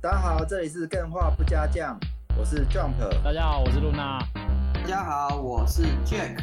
[0.00, 1.98] 大家好，这里是更画不加酱，
[2.38, 2.94] 我是 Jump。
[3.24, 4.20] 大家好，我是露娜。
[4.72, 6.38] 大家好，我是 Jack。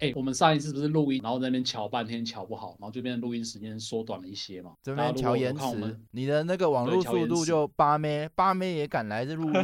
[0.00, 4.74] 哎、欸，我们上一次不是录音，然后在那边瞧半天瞧不好，然后就变成录音时间缩短了一些嘛。
[4.82, 9.54] 这边调延迟，你的那个网络速度就八妹，八妹也敢来这录音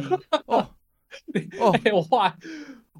[0.47, 0.67] 哦
[1.61, 2.35] 哦、欸， 我后来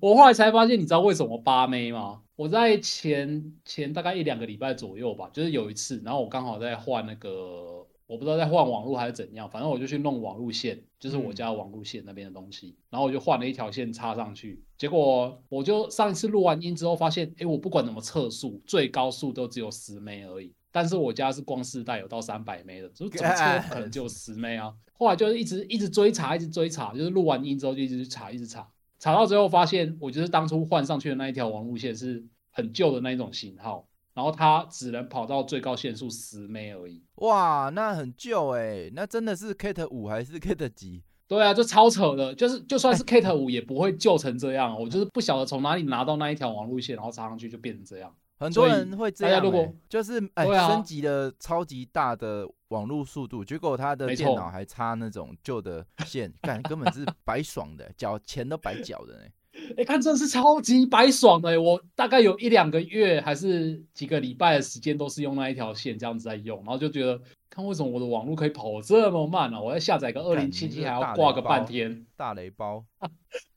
[0.02, 2.21] 我后来才发现，你知道为什么八妹吗？
[2.35, 24.73] 我在前前大概一两个礼拜左右吧，就是有一次，然后我刚好在换那个，我不知道在换网络还是怎样，反正我就去弄网路线，就是我家网路线那边的东西，嗯、然后我就换了一条线插上去，结果我就上一次录完音之后发现，哎，我不管怎么测速，最高速都只有十枚而已，但是我家是光世代有到三百枚的，就怎么测 可能就十枚啊？
[24.93, 28.66] 后来就是一直一直追查，一直追查，就是录完音之后就一直去查，一直查。
[28.99, 37.01] 查到最后发现，我就是当初换上去的那一条网路线是很旧的那一种型号，然后它只能跑到最高限速十 M 而已。
[37.15, 41.01] 哇，那很旧哎、欸，那真的是 Cat 五还是 Cat 几？
[41.27, 44.77] 对啊，就超扯的，就是就算是 Cat 五也不会旧成这样。
[44.79, 48.13] 我就是不晓得从哪里拿到那一条网路线，然后插上去就变成这样。
[48.40, 49.43] 很多人会这样、
[49.90, 59.20] 就是哎、啊、升级了超级大的网络速度，结果他的电脑还插那种旧的线，干根本是白爽的，缴钱都白缴的呢。
[59.71, 67.19] 哎、欸，看真的是超级白爽的，我大概有一两个月还是几个礼拜的时间都是用那一条线这样子在用，然后就觉得
[67.50, 69.59] 看为什么我的网络可以跑这么慢啊？
[69.59, 72.86] 我要下载个二零七七还要挂个半天，大雷包。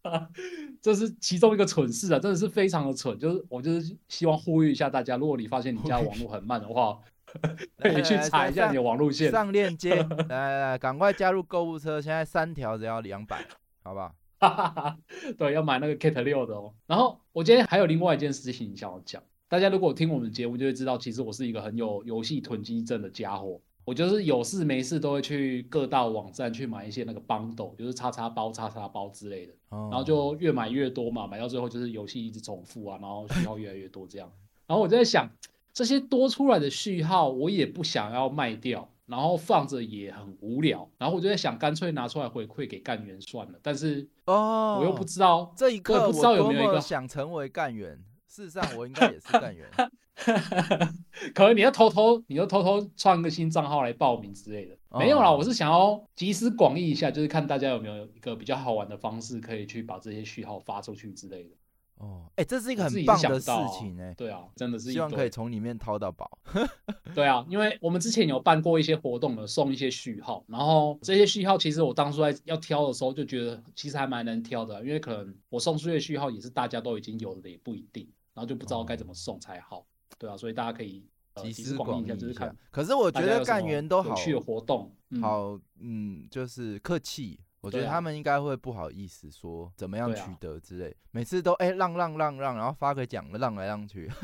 [0.80, 3.18] 这是其中一个蠢事啊，真的是非常的蠢。
[3.18, 6.98] 就是我就是希望呼吁一下大家，如果你发现你家网络很慢的话，
[7.78, 9.30] 可以去查一下你的网路线。
[9.30, 13.46] 上链接，来来来，赶快加入购物车，现在三条只要两百，
[13.84, 14.14] 好不好？
[15.38, 16.74] 对，要买那个 Cat 六的哦。
[16.86, 23.60] 然后我今天还有另外一件事情想要讲，大家如果听我们节目就会知道，其实我是一个很有游戏囤积症的家伙。
[23.84, 34.30] 我就是有事没事都会去各大网站去买一些那个 bundle，就是叉叉包、叉叉包之类的，然后就越买越多嘛，买到最后就是游戏一直重复啊，然后序号越来越多这样。
[34.68, 35.28] 然后我就在想，
[35.72, 43.58] 这些多出来的序号我也不想要卖掉，然后放着也很无聊，然后我就在想，干脆拿出来回馈给干员算了。
[43.62, 49.68] 但是哦，我又不知道这一刻不知道有没有一个想成为干员，事实上我应该也是干员。
[51.34, 55.32] 可能你要偷偷，你要偷偷创一个新账号来报名之类的，哦、没有啦。
[55.32, 61.50] 我是想要集思广益一下，就是看大家有没有一个比较好玩的方式，可以去把这些序号发出去之类的。
[61.96, 64.14] 哦，哎、欸，这是一个很棒的事情哎、欸。
[64.14, 66.30] 对啊，真的是希望可以从里面掏到宝。
[67.14, 79.78] 对啊，因为我们之前有办过一些活动的，送一些序号，然后这些序号其实我当初在要挑的时候就觉得其实还蛮难挑的，因为可能我送出去的序号也是大家都已经有的，也不一定，然后就不知道该怎么送才好。
[79.78, 79.84] 哦
[80.22, 82.56] 对啊，所以大家可以集思广益一下，就是看。
[82.70, 87.40] 可是我觉得干员都好有趣的活动，好，嗯，就是客气。
[87.60, 94.08] 我觉得他们应该会不好意思说怎么样取得之类，每次都哎让让让让，然后发个奖让来让去。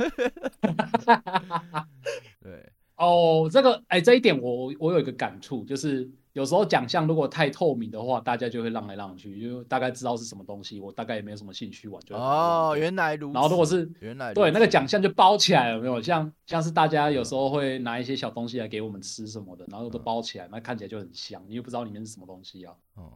[2.40, 6.08] 对， 哦，这个哎，这一点我我有一个感触，就是。
[6.38, 12.00] 有时候奖项如果太透明的话，大家就会让来让去，就大概知道是什么东西，我大概也没有什么兴趣玩。
[12.04, 13.34] 就哦，原来如此。
[13.34, 16.00] 然后如果是原来对那个奖项就包起来了，有没有？
[16.00, 22.72] 像像是大家有时候会拿一些小东西来给我们吃什么的，然后都包起来，那看起来就很香，你又不知道里面是什么东西啊。
[22.94, 23.14] 哦，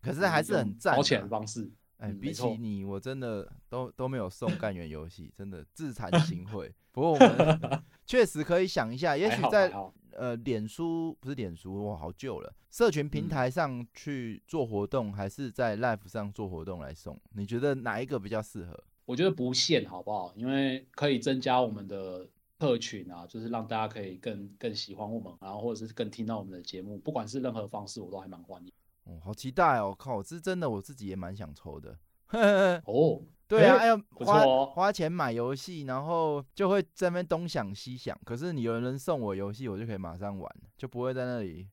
[0.00, 0.96] 可是还是很赞。
[0.96, 6.70] 包起来的方式，哎，比起你，我真的都都没有送干员游戏，真的自惭 形秽。
[6.92, 9.72] 不过我们确实可以想一下，也许在。
[10.16, 12.54] 呃，脸书不是脸书，哇，好旧了。
[12.70, 17.20] 社群平台上去做活动，嗯、还是在 Live 上做活动来送？
[17.34, 18.84] 你觉得哪一个比较适合？
[19.06, 20.32] 我觉得不限，好不好？
[20.36, 22.28] 因为可以增加我们的
[22.58, 26.96] 客群啊，就是让大家可以更更喜欢我们，然后或者是更听到我们的节目。
[26.98, 28.72] 不管是任何方式，我都还蛮欢迎。
[29.04, 29.94] 哦，好期待哦！
[29.98, 31.98] 靠，这是真的，我自己也蛮想抽的。
[32.86, 33.22] 哦。
[33.50, 38.16] 对啊，要花花钱买游戏，然后就会在那边东想西想。
[38.24, 40.48] 可是你有人送我游戏，我就可以马上玩，
[40.78, 41.68] 就不会在那里。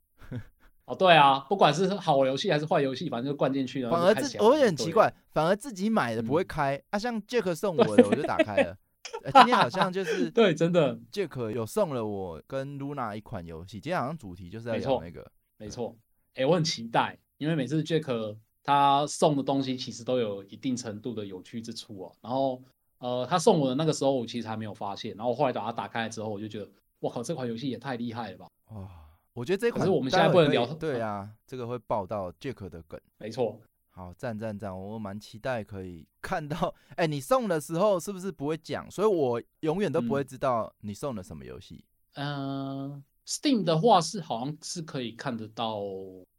[0.85, 3.91] 哦，对啊，不管是好游戏还是坏游戏，反正就灌进去了。
[3.91, 6.97] 反而自我有点奇怪，反而自己买的不会开啊。
[6.97, 8.75] 像 Jack 送我的，我就打开了。
[9.31, 13.79] 今天好像就是对，真的 Jack 有送了我跟 Luna 一款游戏。
[13.79, 15.95] 今天好像主题就是在聊那个，没错。
[16.33, 18.35] 哎，我很期待，因为每次 Jack。
[18.67, 22.11] 他送的东西其实都有一定程度的有趣之处哦。
[22.21, 22.61] 然后，
[22.97, 25.15] 呃，他送我的那个时候，我其实还没有发现。
[25.15, 26.69] 然后后来把它打开之后，我就觉得，
[26.99, 28.49] 哇靠，这款游戏也太厉害了吧！
[28.71, 28.89] 哇，
[29.31, 30.65] 我觉得这款可是我们现在不能聊。
[30.73, 32.99] 对啊，这个会爆到 Jack 的梗。
[33.19, 33.57] 没错，
[33.91, 34.77] 好，赞赞赞！
[34.77, 38.91] 我蛮期待可以看到，哎、欸，你送的时候是不是不会讲？
[38.91, 41.85] 所以我永远都不会知道你送了什么游戏。
[42.15, 45.81] 嗯、呃、，Steam 的话是好像是可以看得到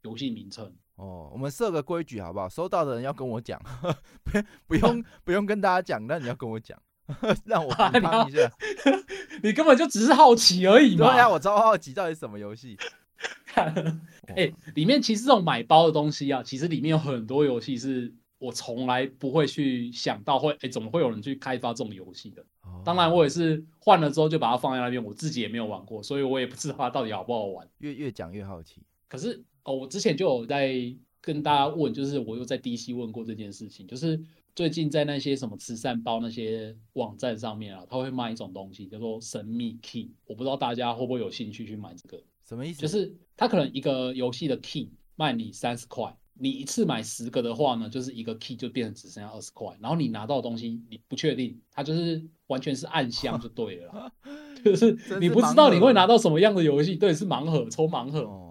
[0.02, 0.70] 游戏名称。
[0.98, 2.48] 哦，我们设个规矩好不好？
[2.48, 3.60] 收到的人要跟我讲，
[4.24, 4.32] 不
[4.66, 6.76] 不 用不用跟大家讲，那你要跟我讲，
[7.46, 8.26] 让我看一下、啊
[9.42, 9.48] 你。
[9.48, 11.12] 你根本就只是好奇而已嘛。
[11.12, 12.76] 对啊，我超好奇到底是什么游戏。
[13.54, 22.42] 哎、欸，里面其实这种买包的东西啊，其实里面有很多游戏是我从来不会去想到会，哎、欸，怎么会有人去开发这种游戏的？
[22.62, 27.66] 哦、当然，我也是换了之后就把它放在那边，我自己也没有玩过，所以我也不知道它到底好不好玩。
[27.78, 28.82] 越越讲越好奇。
[29.08, 30.74] 可是哦，我之前就有在
[31.20, 34.18] 跟大家问，就是我又在 DC 问过这件事情，就是
[34.56, 42.18] 最近在那些什么慈善包那些网站上面啊，他会卖一种东西叫做神秘 Key，我不知道大家会不会有兴趣去买这个。
[42.48, 42.80] 什么意思？
[42.80, 49.76] 就是他可能一个游戏的 key 卖你三十块，你一次买十个的话呢，就是一个 key 就变成只剩下二十块。
[49.82, 54.12] 然后你拿到的东西你不确定，它就是完全是暗箱就对了啦，
[54.64, 58.47] 就是你不知道你会拿到什么样的游戏，对，是盲盒抽盲盒。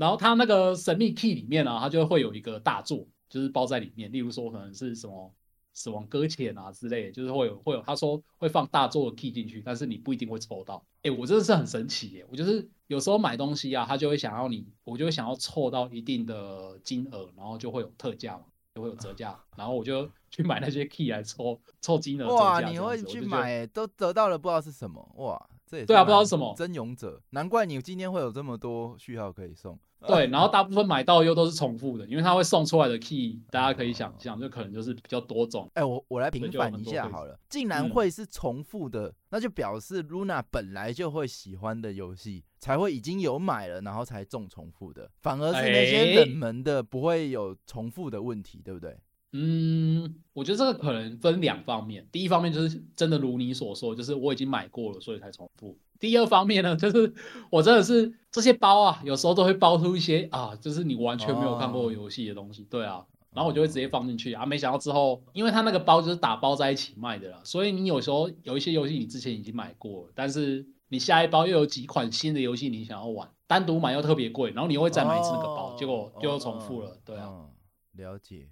[0.00, 4.10] 然后它那个神秘 key 里面呢、啊，它就会有一个大作，就是包在里面。
[4.10, 5.32] 例如说可能是什么。
[5.72, 10.84] 死亡搁浅啊之类的，就是会有会有，他说会放大作的 key 进去，但是你不一定会抽到。
[11.02, 12.26] 哎、欸，我真的是很神奇耶！
[12.28, 22.34] 我就是有时候买东西啊，他就会想要你，我就会想要凑到一定的金额，然后就会有特价嘛，就会有折价，然后我就去买那些 key 来抽抽金额。
[22.34, 25.40] 哇，你会去买，都得到了不知道是什么哇？
[25.64, 29.78] 这也对啊，不知道是什么真勇者，难怪你今天会有这么多序号可以送。
[30.08, 35.70] 对，然后大部分买到又都是重复的，因为它会送出来的 key，大家可以想象，就可能就是比较多种。
[35.74, 48.96] 哎、欸，我我来平反一下好了，竟然会是重复的，嗯、那就表示 Luna 本来就会喜欢的游戏，才会已经有买了，然后才中重复的，反而是那些冷门的不会有重复的问题，对不对？
[49.32, 55.78] 嗯，我觉得这个可能分两方面，第一方面就是真的如你所说，就是我已经买过了，所以才重复。
[56.00, 57.14] 第二方面呢，就是
[57.50, 63.04] 我真的是这些包啊，有时候都会包出一些啊，就是你完全没有看过游戏的东西，对啊，
[63.34, 77.46] 然后我就会直接放进去啊，没想到之后，因为它那个包就是打包在一起卖的啦，所以你有时候有一些游戏你之前已经买过了，但是你下一包又有几款新的游戏你想要玩，单独买又特别贵，然后你又会再买一次那个包，结果就又重复了，对啊，
[77.92, 78.48] 了解，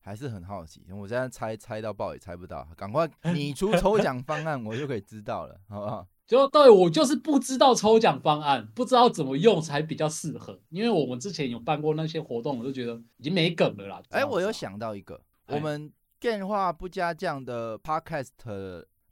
[0.00, 6.06] 还是很好奇，我现在猜猜到爆也猜不到，赶快 你出抽奖方案，我就可以知道了，好不好？
[6.26, 10.58] 就对，我就是不知道抽奖方案，不知道怎么用才比较适合。
[10.70, 14.02] 因为我们之前有办过那些活动，我就觉得已经没梗了啦。
[14.08, 18.30] 哎、欸，我有想到一个，欸、我们电话不加酱的 Podcast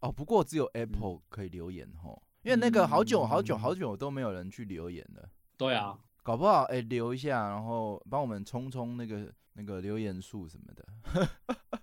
[0.01, 5.29] 哦，不过只有 Apple 可以留言哦，嗯、因为那个好久好久好久都没有人去留言了。
[5.59, 11.29] 对啊，搞不好哎、欸、留一下，然后帮我们冲冲那个那个留言数什么的。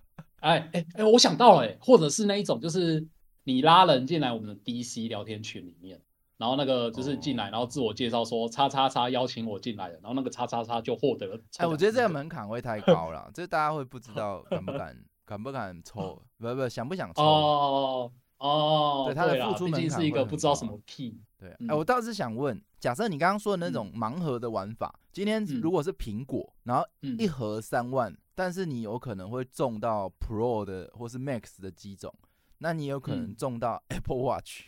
[0.40, 3.06] 哎哎哎，我想到了、欸，或者是那一种就是。
[3.52, 6.00] 你拉人进来我们的 DC 聊天群里面，
[6.36, 11.40] 然后那个就是进来，然后自我介绍说“叉叉叉”邀请我进来的，然后那个“叉叉叉”就获得了。
[11.58, 17.22] 哎，我觉得这个门槛会太高了， 这大家会不知道敢不敢，敢不敢抽， 不不想不想抽。
[17.22, 21.18] 哦哦，对，他的付出门槛是一个不知道什么 key。
[21.36, 26.86] 对，哎，我倒是想问，假设你刚刚说的那种盲盒的玩法，今天如果是苹果，然后
[27.18, 32.14] 一盒三万，但是你有可能会中到 Pro 的或是 Max 的机种。
[32.62, 34.64] 那你有可能中到 Apple Watch，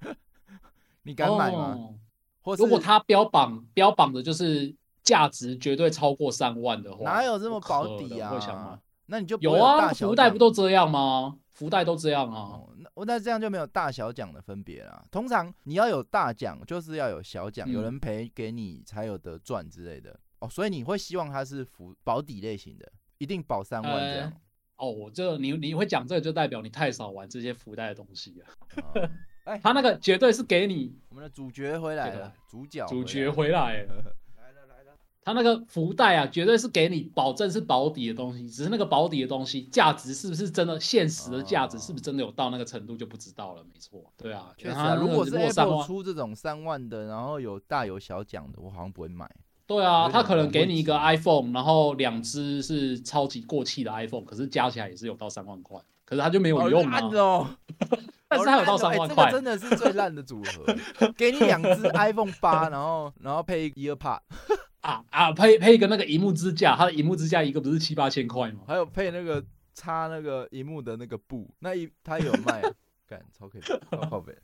[0.00, 0.16] 嗯、
[1.02, 1.74] 你敢买吗？
[1.76, 1.94] 哦、
[2.40, 8.30] 或如果它标榜标榜的就是价值绝对超过三万的话，哪有这么保底啊？
[8.30, 8.80] 会想吗？
[9.06, 11.36] 那你就有啊，福袋不都这样吗？
[11.50, 12.38] 福袋都这样啊。
[12.54, 15.04] 哦、那那这样就没有大小奖的分别了。
[15.10, 20.48] 通常你要有大奖，就是要有小奖，嗯、有人赔给你才有得赚之类的哦。
[20.48, 24.30] 所以你会希望它是福保底类型的，一定保三万这样。
[24.30, 24.36] 欸
[24.82, 29.10] 哦，我这你你会讲这个，就代表你太少玩这些福袋的东西了。
[29.44, 33.94] 哎，他那个绝对是给你我们的主角回来了，主角主角回来了，
[34.36, 34.98] 来了来了。
[35.24, 43.62] 他那个福袋啊，绝对是给你保证是保底的东西，只是那个保底的东西价值是不是真的，现实的价值是不是真的有到那个程度就不知道了。
[43.62, 49.30] 没错，对啊，确实啊，如果是 Apple 出这种三万的，然后有大有小奖的，我好像不会买。
[49.72, 57.00] 对啊，他可能给你一个 iPhone，然后两只是超级过气的 iPhone，可是加起来也是有到三万块，可是他就没有用啊。
[57.14, 57.48] 哦，
[58.28, 61.10] 但是他有到三万块，这个真的是最烂的组合。
[61.16, 64.20] 给你两只 iPhone 八，然后然后配一个 EarPod
[64.82, 68.60] 啊啊，配配一个那个荧幕支架，它的荧幕支架一个不是七八千块吗？
[68.66, 69.42] 还有配那个
[69.74, 72.60] 插那个荧幕的那个布，那一他有卖，
[73.08, 73.78] 干超可以，超
[74.10, 74.36] 靠北，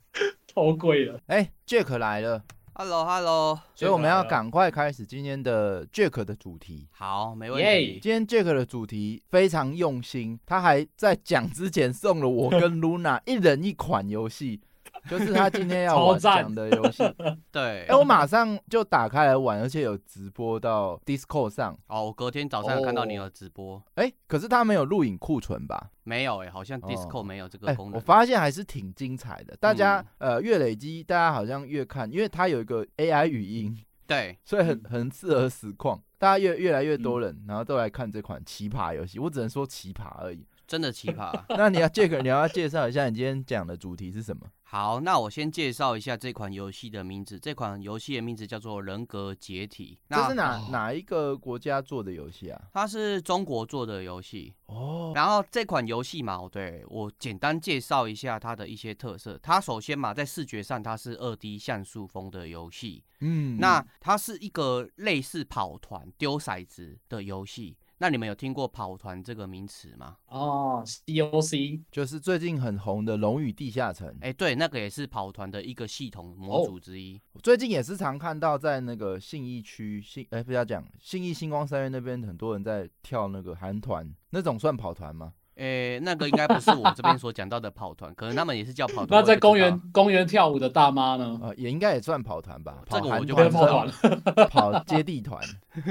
[0.47, 1.19] 超贵了。
[1.27, 2.43] 哎，Jack 来了。
[2.81, 6.87] Hello，Hello，所以我们要赶快开始今天的 Jack 的主题。
[6.91, 7.99] 好，没问题。
[8.01, 14.61] 今天 Jack 的主题非常用心，他还在讲之前送了我跟 Luna 一人一款游戏。
[15.07, 17.03] 就是他今天要我讲的游戏，
[17.51, 21.77] 对，哎、欸，我马上就打开来玩，而且有直播到 Discord 上。
[21.87, 25.91] 哦，我隔天早上有看到你有直播，哎、欸，可是他没有录影库存吧？
[26.03, 27.95] 没有、欸，哎，好像 Discord 没有这个功能、欸。
[27.95, 33.77] 我发现还是挺精彩的，大家、嗯、呃越累积，大家好像越看，因为它有一个 AI 语音，
[34.07, 39.19] 对，所以很很适合实况，大家越越来越多人，然后都来看这款奇葩游戏。
[39.19, 41.33] 我只能说奇葩而已，真的奇葩。
[41.57, 44.45] 那你要 Jack， 你要介绍一下你今天讲的主题是什么？
[44.61, 47.39] 好，那我先介绍一下这款游戏的名字。
[47.39, 49.97] 这款游戏的名字叫做《人格解体》。
[50.15, 52.61] 这是哪哪一个国家做的游戏啊？
[52.71, 55.11] 它是中国做的游戏哦。
[55.15, 59.39] 然后这款游戏嘛，对，我简单介绍一下它的一些特色。
[59.41, 63.03] 它首先嘛，在视觉上它是二 D 像素风的游戏。
[63.21, 67.75] 嗯，那它是一个类似跑团丢骰子的游戏。
[68.01, 70.15] 那你们有听过跑团这个名词吗？
[70.27, 74.07] 哦，COC 就是最近很红的《龙与地下城》。
[74.21, 77.21] 哎，对，那个也是跑团的一个系统模组之一。
[77.33, 85.33] 哦、最近也是常看到在那个信义区信，哎，不要讲信义星光三院那边，很多人在跳那个韩团，那种算跑团吗？
[85.59, 89.07] 诶，那个应该不是我这边所讲到的跑团，可能他们也是叫跑团。
[89.19, 91.37] 那在公园公园跳舞的大妈呢？
[91.43, 92.81] 呃，也应该也算跑团吧。
[92.89, 95.37] 这个我就不跑团了，跑接地团。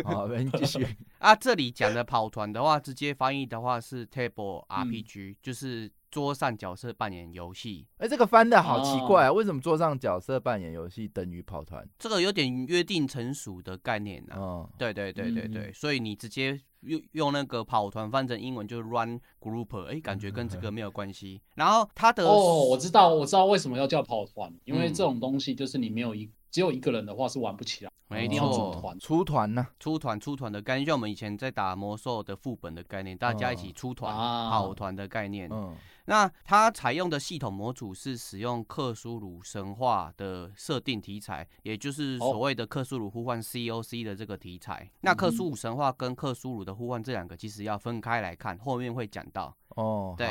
[0.05, 0.87] 好，我们继续。
[1.21, 7.87] 啊，这里讲的跑团的话，直接翻译的话是 Table RPG，、嗯、就是桌上角色扮演游戏。
[7.99, 9.33] 哎，这个翻的好奇怪啊！
[9.33, 11.87] 为什么桌上角色扮演游戏等于跑团？
[11.99, 14.39] 这个有点约定成熟的概念啊。
[14.39, 16.59] 哦，对对对对对，所以你直接。
[16.81, 21.41] 用用那个跑团翻成英文就是 run group，哎，感觉跟这个没有关系。
[21.55, 35.49] 然后它的哦，我知道，我知道为什么要叫跑团，因为这种东西就是你没有一只有一个人的话是玩不起来，没定要组团，出团呢，出团出团的概念，像我们以前在打魔兽的副本的概念，大家一起出团跑团的概念。
[35.53, 35.77] 嗯。
[36.07, 44.91] 那它采用的系统模组是使用克苏鲁神话的设定题材，也就是所谓的克苏鲁呼唤 COC 的这个题材。
[45.03, 49.55] 那克苏鲁神话跟克苏鲁的呼唤这两个其实要分开来看，后面会讲到。
[49.77, 50.27] 哦，对。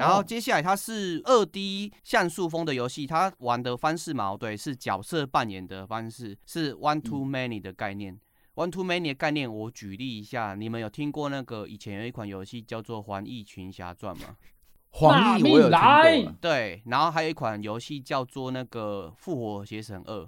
[0.00, 8.18] 然后接下来它是二 D 像素风的游戏，它玩的方式嘛，对，是角色扮演的方式，是 One to Many 的概念。
[8.54, 14.36] One to Many 的概念，我举例一下，你们有听过那个以前有一款游戏叫做《环翼群侠传》吗？
[14.92, 20.22] 黄奕我有听过，对，然后还有一款游戏叫做那个《复活邪神二》。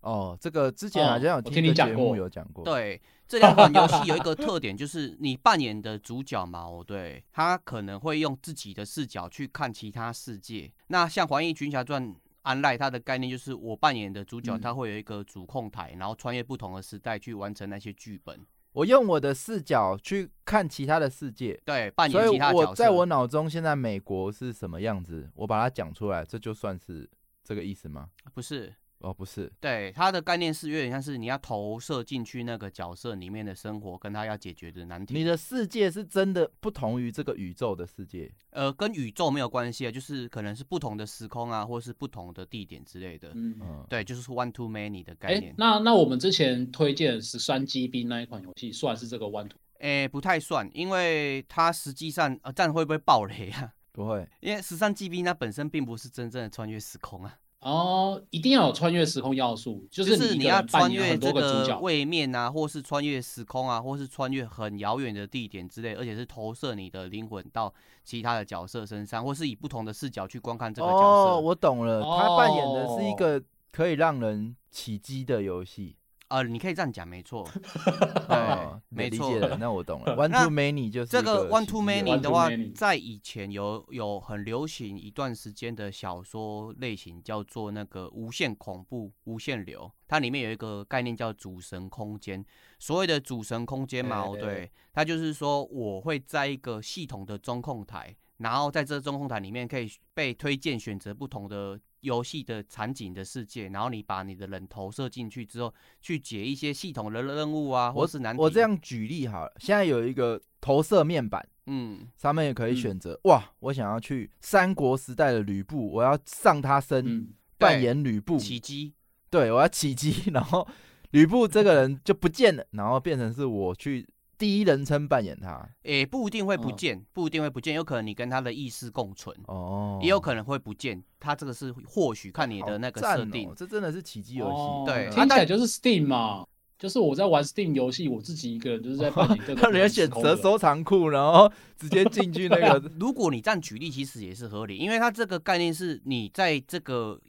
[0.00, 2.64] 哦，这个之前好像有听你讲过有讲过。
[2.64, 10.72] 对，这两款游戏 有一个特点，就是你扮演的主角嘛，哦对，他可能会用自己的视角去看其他世界。
[10.86, 12.14] 那像《黄衣群侠传
[12.44, 18.46] Online》，它的概念就是我扮演的主角，他会有一个主控台，然后穿越不同的时代去完成那些剧本。
[18.72, 22.64] 我用我的视角去看其他的世界，对，扮演其他角色。
[22.64, 27.08] 所以我在我脑中，现在美国是什么样子，我把它讲出来，这就算是
[27.42, 28.08] 这个意思吗？
[28.32, 28.72] 不是。
[29.00, 35.14] 哦，不是，对，它的概念是有点像是你要投射进去那个角色里面的生活，跟他要解决的难题。
[35.14, 38.28] 你的世界是真的不同于这个宇宙的世界？
[38.50, 43.30] 呃，跟宇宙没有关系啊，就是可能是不同的时空啊，或是不同的地点之类的。
[43.34, 45.52] 嗯，对，就是 one to many 的概念。
[45.52, 49.56] 欸、那那我们之前推荐十三 GB 那一款游戏，算是这个 one to？
[49.78, 53.72] 哎，不太算，因为它实际上呃，这样会不会爆雷啊？
[53.92, 57.38] 不会，因为十三 GB 它本身并不是真正的穿越时空啊。
[57.68, 67.72] 哦，一定要有穿越时空要素，就是你，就是你要穿越这个位面啊，或是穿越时空啊，或是穿越很遥远的地点之类，而且是投射你的灵魂到
[68.02, 71.32] 其他的角色身上，或是以不同的视角去观看这个角色。
[71.32, 75.94] 哦，我懂了，他扮演的是一个可以让人起鸡的游戏。
[76.28, 77.48] 呃，你可以这样讲，没错，
[78.28, 80.14] 对，没错，那我懂了。
[80.16, 89.90] One to many 就是这个 One to many 的话，在以前有有很流行一段时间的小说类型，叫做那个无限恐怖、无限流。
[90.06, 92.44] 它里面有一个概念叫主神空间。
[92.78, 101.80] 所谓的主神空间嘛，对，它就是说我会在一个系统的中控台，然后在这中控台里面可以被推荐选择不同的。
[102.00, 108.40] 游戏的场景的世界，然后你把你的人投射进去之后，去解一些系统的任务啊，或是难题。
[108.40, 113.30] 我这样举例好了，现在有一个投射面板，嗯，上面也可以选择、嗯。
[113.30, 117.28] 哇，我想要去三国时代的吕布，我要上他身、嗯、
[117.58, 118.92] 扮演吕布起乩，
[119.30, 120.66] 对，我要起乩， 然后
[121.10, 124.06] 吕布这个人就不见了，然后变成是我去
[124.38, 131.02] 第一人称扮演他，诶、欸，不一定会不见，嗯、不一定会不见，有可能你跟他的意识共存，哦，也有可能会不见。
[131.18, 136.46] 他这个是或许看你的那个设定、哦，这真的是奇迹游戏，哦、对，听起来就是 Steam 嘛，
[136.78, 142.88] 就是我在玩 Steam 游戏，我自己一个人就是在扮演这个，你要选择收藏库，然后直接进去那个。
[143.00, 147.20] 如果你这样举例，其实也是合理，因为它这个概念是你在这个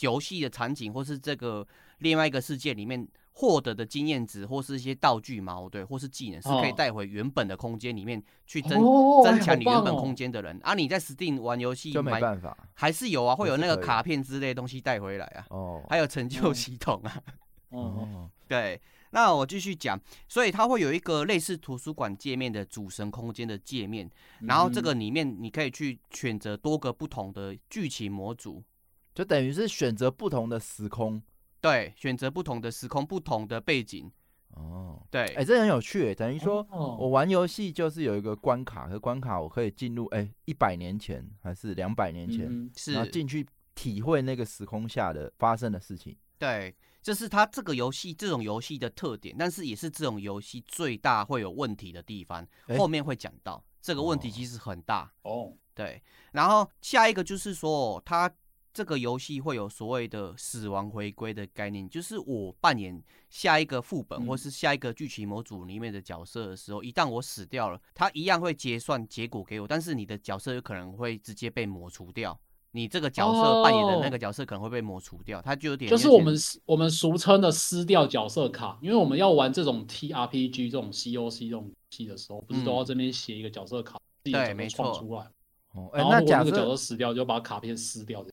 [0.00, 1.66] 游戏的场景或是这个
[1.98, 3.06] 另外一个世界里面。
[3.36, 10.74] 获得的经验值或是一些道具嘛，对，或是技能是可以带回原本的空间里面去增、哦、增强你原本空间的人、哦哦、啊。
[10.74, 15.46] 你在 Steam 玩游戏就没办法，还是有啊，会有那个卡片之类的东西带回来啊。
[15.50, 17.20] 哦，还有成就系统啊。
[17.70, 24.08] 哦，哦对，那我继续讲，所以它会有一个类似图书馆界面的主神空间的界面，
[24.42, 28.62] 然后这个里面你可以去选择多个不同的剧情模组，
[29.12, 31.20] 就等于是选择不同的时空。
[31.64, 34.12] 对，选择不同的时空，不同的背景。
[34.50, 36.14] 哦，对，哎、欸，这很有趣。
[36.14, 46.14] 等于说，我玩游戏就是有一个关卡，和关卡我可以进入，哎，一百年前还是两百年前，嗯、是，然后进去体会那个时空下的发生的事情。
[46.38, 52.46] 对，这是它这个游戏这种游戏的特点，但是也是这种游戏最大会有问题的地方。
[52.66, 55.10] 欸、后面会讲到这个问题其实很大。
[55.22, 56.02] 哦，对，
[56.32, 58.30] 然后下一个就是说它。
[58.74, 63.00] 这个游戏会有所谓的死亡回归的概念，就是我扮演
[63.30, 72.36] 下一个副本或是下一个剧情模组里面的角色的时候，嗯、一旦我死掉了，它一样会结算结果给我，但是你的角色有可能会直接被抹除掉，
[72.72, 76.34] 你这个角色扮演的那个角色可能会被抹除掉，它就有点就是我们
[76.66, 85.30] 我们俗称的撕掉角色卡，因为我们要玩这种 TRPG 这种 COC 这种游戏的时候，不是都要这边写一个角色卡，嗯、自己怎么创出来？
[85.74, 88.24] 哦，然后如果那个角色死掉，就把卡片撕掉。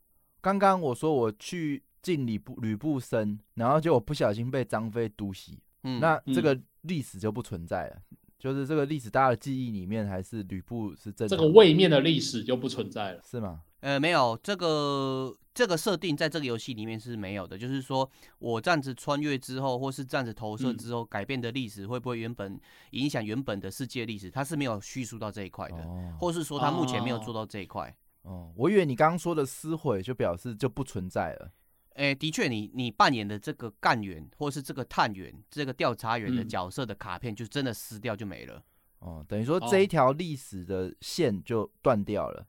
[0.41, 11.37] 刚刚我说我去进吕布吕布森，然后就我不小心被张飞毒袭，嗯，那这个历史就不存在了，嗯、就是这个历史大家的记忆里面还是吕布是真的。
[11.37, 13.61] 这个位面的历史就不存在了，是吗？
[13.81, 18.07] 呃，没有，这个这个设定在这个游戏里面是没有的，就是说
[18.37, 22.59] 我这样子穿越之后，或是这样子投射之后，嗯、改变的历史会不会原本
[22.91, 24.29] 影响原本的世界历史？
[24.29, 27.87] 它是没有叙述到这一块的，哦、或是说它目前没有做到这一块。
[27.89, 31.51] 哦哦，我以为你刚刚说的撕毁就表示就不存在了。
[31.93, 38.63] 哎、欸，的确，你你扮演的这个干员或是这个探员、这个调查员的角色的卡片，就真的撕掉就没了。
[39.01, 42.47] 嗯、哦，等于说这一条历史的线就断掉了。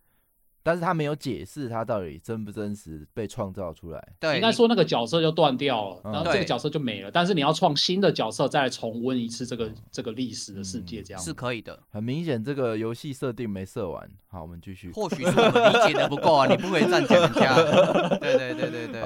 [0.62, 4.08] 但是他没有解释他到底真不真实被创造出来。
[4.20, 7.10] 对，应该说那个角色就断掉了，嗯、然后这个角色就没了。
[7.10, 11.78] 但是你要创新的角色，再来重温一次这个这个历史的世界，这样、嗯、是可以的。
[11.90, 14.08] 很明显，这个游戏设定没设完。
[14.28, 14.90] 好，我们继续。
[14.92, 17.54] 或许是我们理解的不够啊，你不可以这样讲人家。
[18.18, 19.02] 对对对对对。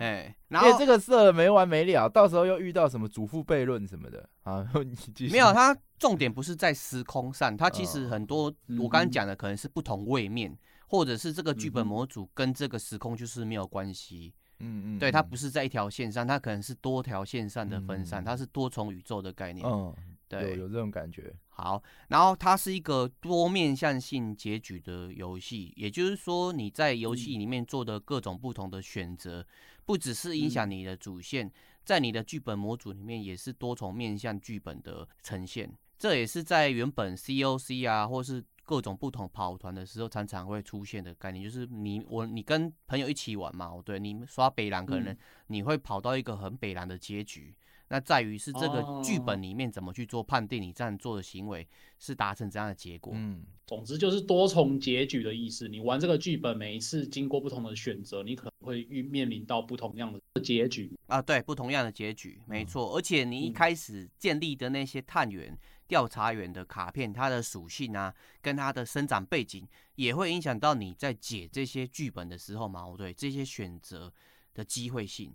[0.00, 4.66] 哎，然后这个设了没完没了，到时候又遇到什么祖父悖论什么的啊？
[5.30, 10.56] 没有，它重点不是在时空上，它其实很多、嗯、我刚刚讲的可能是不同位面。
[10.86, 19.94] 或者是这个剧本模组跟这个时空就是没有关系，嗯嗯，对，它不是在一条线上，它可能是多条线上的分散，它是多重宇宙的概念，嗯，
[20.28, 21.34] 对，有有这种感觉。
[21.48, 29.46] 好，然后它是一个多面向性结局的游戏，也就是说你在游戏里面做的各种不同的选择，
[29.84, 31.50] 不只是影响你的主线，
[31.84, 38.44] 在你的剧本模组里面也是多重面向剧本的呈现，这也是在原本 COC 啊，或是。
[38.68, 51.64] 各种不同跑团的时候，常常会出现的概念，就是你我你跟朋友一起玩嘛，对，你刷北蓝可能你会跑到一个很北蓝的结局，嗯、那在于是这个剧本里面怎么去做判定，你这样做的行为
[52.00, 53.12] 是达成这样的结果。
[53.14, 55.68] 嗯，总之就是多重结局的意思。
[55.68, 62.84] 你玩这个剧本，每一次经过不同的选择，你可能会遇面临到不同样的结局啊，对，不同样的结局，没错。
[62.86, 65.56] 嗯、而且你一开始建立的那些探员。
[65.86, 74.12] 调查员的卡片，它的属性啊，跟它的生长背景，也会影响到你在解这些剧本的时候嘛，对这些选择
[74.54, 75.34] 的机会性。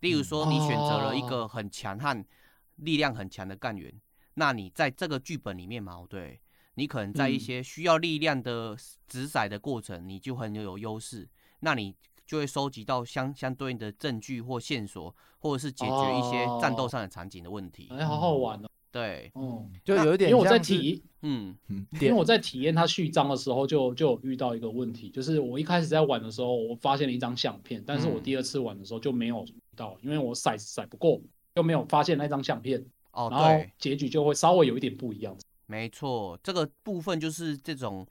[0.00, 2.24] 例如说，你选择了一个很强悍、
[2.76, 3.92] 力量很强的干员，
[4.34, 6.40] 那你在这个剧本里面嘛，对，
[6.74, 8.76] 你可能在一些需要力量的
[9.08, 11.28] 掷骰的过程，你就很有优势，
[11.60, 17.88] 那你就会收集到相相对应的证据或线索，或者是解决一些战斗上的场景的问题。
[17.90, 18.68] 哎，好好玩哦。
[18.90, 21.54] 对，嗯，就有一点，因为我在体，嗯，
[22.00, 31.20] 因为我在体验它序章的时候就，就就遇到一个问题，就是我一开始在玩的时候，我发现了一张相片，但是我第二次玩的时候就没有遇到，嗯、因为我骰骰不够，
[31.54, 32.84] 就没有发现那张相片。
[33.12, 35.36] 哦，然后结局就会稍微有一点不一样。
[35.66, 38.06] 没错，这个部分就是这种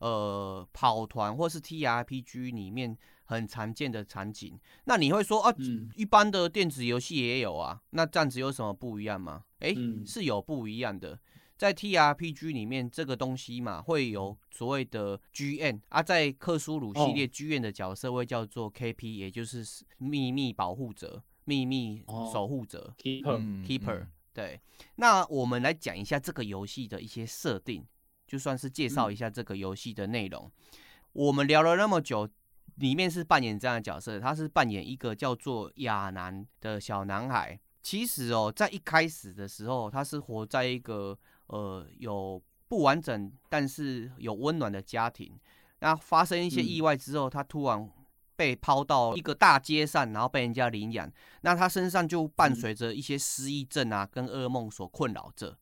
[0.00, 2.96] 呃跑团或是 TRPG 里面。
[3.26, 9.44] 很常见的场景，那你会说啊，嗯、一般的电子游戏也有啊，那这样子有什么不一样吗？
[9.60, 11.18] 诶、欸，嗯、是有不一样的。
[11.56, 19.64] 在 TRPG 里面，这个东西嘛，会有所谓的 G N 啊，在克苏鲁系列 GM 的角色会叫做 KP，也就是
[19.96, 24.06] 秘密保护者、秘密守护者、哦、Keeper Keeper。
[24.34, 24.60] 对，
[24.96, 27.82] 那我们来讲一下这个游戏的一些设定，
[28.26, 30.44] 就算是介绍一下这个游戏的内容。
[30.44, 30.78] 嗯、
[31.14, 32.28] 我们聊了那么久，
[32.76, 37.58] 里面是扮演这样的角色，他是扮演一个叫做亚南的小男孩。
[37.82, 45.38] 其实哦，在一开始的时候，他是活在一个呃有不完整但是有温暖的家庭。
[45.78, 47.88] 那发生一些意外之后，嗯、他突然
[48.34, 51.10] 被抛到一个大街上，然后被人家领养。
[51.42, 55.56] 那他身上就伴随着一些失忆症啊，跟噩梦所困扰着。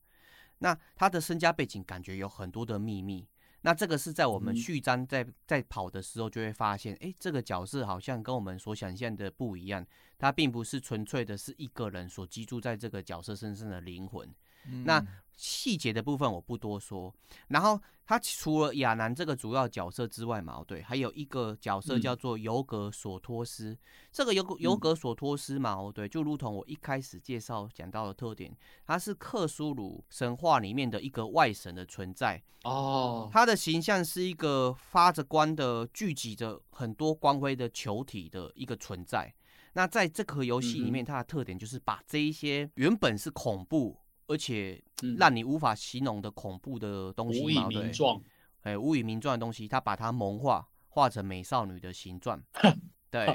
[0.59, 3.29] 那他的身家背景感觉有很多的秘密。
[3.65, 9.85] 那这个是在我们序章在在跑的时候就会发现，哎，这个角色好像跟我们所想象的不一样，
[10.19, 14.29] 它并不是纯粹的是一个人所居住在这个角色身上的灵魂。
[14.67, 15.03] 嗯、那
[15.37, 17.15] 细节的部分我不多说。
[17.49, 23.71] 然后他除了亚南这个主要角色之外嘛，对，还有一个角色叫做尤格索托斯。
[23.71, 23.79] 嗯、
[24.13, 28.55] 这个尤尤格索托斯嘛，对，就如同我一开始介绍讲到的特点，
[28.87, 32.43] 他是克苏鲁神话里面的一个外神的存在。
[32.65, 39.35] 哦，他的形象是一个发着光的、聚集着很多光辉的球体的一个存在。
[39.73, 43.99] 那在这个游戏里面，它的特点就是把这一些原本是恐怖。
[44.27, 44.83] 而且
[45.19, 48.21] 让你无法形容的恐怖的东西，无以名状，
[48.63, 52.43] 哎，无以名状的东西，他把它萌化，画成美少女的形状。
[53.11, 53.33] 对，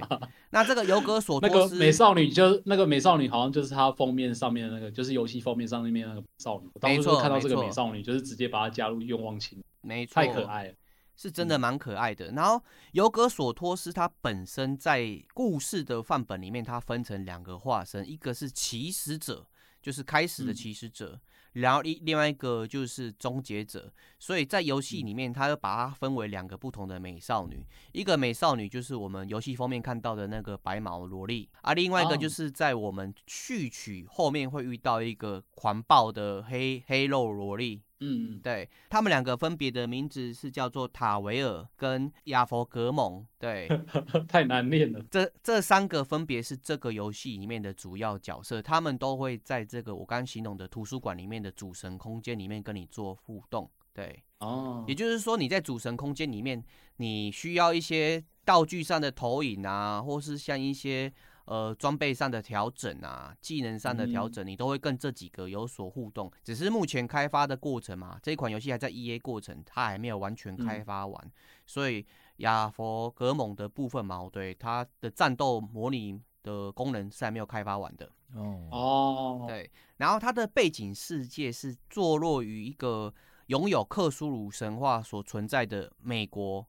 [0.50, 6.70] 那这个尤格索 托斯，那个美少女就那个美少女，好像就是它封面上面的那个，就是游戏封面上面那个少女。
[6.82, 9.64] 当初看到这个美少女，就是直接把它加入愿望清。
[9.82, 10.74] 没错，太可爱了，
[11.16, 12.32] 是真的蛮可爱的。
[12.32, 19.46] 然后尤格索托斯它本身在故事的范本里面，它分成两个化身，一个是起始者。
[19.82, 21.20] 就是开始的起始者，嗯、
[21.54, 37.82] 然后一另外一个就是终结者，所以在游戏里面，它又把它分为两个不同的美少女，一个美少女就是我们游戏封面看到的那个白毛萝莉，而、啊、另外一个就是在我们序曲后面会遇到一个狂暴的黑黑肉萝莉。
[38.02, 43.68] 嗯，对，他们两个分别的名字是叫做塔维尔跟亚佛格蒙，对，
[44.28, 45.04] 太难念了。
[45.12, 53.70] 这这三个分别是这个游戏里面的主要角色，他们都会在这个我刚刚形容的图书馆里面的主神空间里面跟你做互动。
[53.94, 56.64] 对，哦，也就是说你在主神空间里面，
[56.98, 61.12] 你需要一些道具上的投影啊，或是像一些。
[61.50, 66.32] 呃，装备上的调整啊，技能上的调整，你都会跟这几个有所互动。
[66.44, 71.32] 只是目前开发的过程嘛，这一款游戏还在 EA 过程，它还没有完全开发完。
[71.66, 72.06] 所以
[72.38, 78.06] 亚佛格蒙的部分嘛，对它的战斗模拟的功能是还没有开发完的。
[78.36, 79.72] 哦哦，对。
[79.98, 83.12] 然后它的背景世界是坐落于一个
[83.48, 86.64] 拥有克苏鲁神话所存在的美国，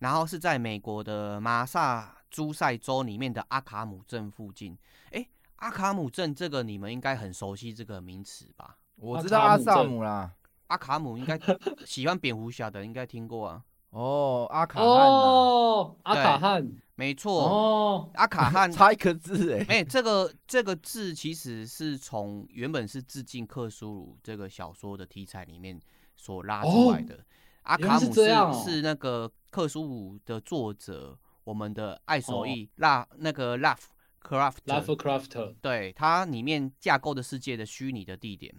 [0.00, 2.15] 然后是在美国的马萨。
[2.30, 4.76] 诸塞州里面的阿卡姆镇附近，
[5.12, 8.78] 哎，阿卡姆镇这个你们应该很熟悉这个名词吧？
[8.96, 10.34] 我知道阿萨姆啦，
[10.66, 11.38] 阿卡姆应该
[11.84, 13.62] 喜欢蝙蝠侠的应该听过啊。
[13.90, 25.80] 哦，阿卡汉哦，阿卡汉，没错哦，阿卡汉差一个字哎，哎，这个这个字其实是从原本是致敬克苏鲁这个小说的题材里面
[26.16, 27.14] 所拉出来的。
[27.14, 27.18] 哦、
[27.62, 31.16] 阿卡姆是是，哦、是那个克苏鲁的作者。
[31.46, 38.52] 我们的爱手艺拉、哦、那个 Lovecraft，Lovecraft，对，它里面架构的世界的虚拟的地点，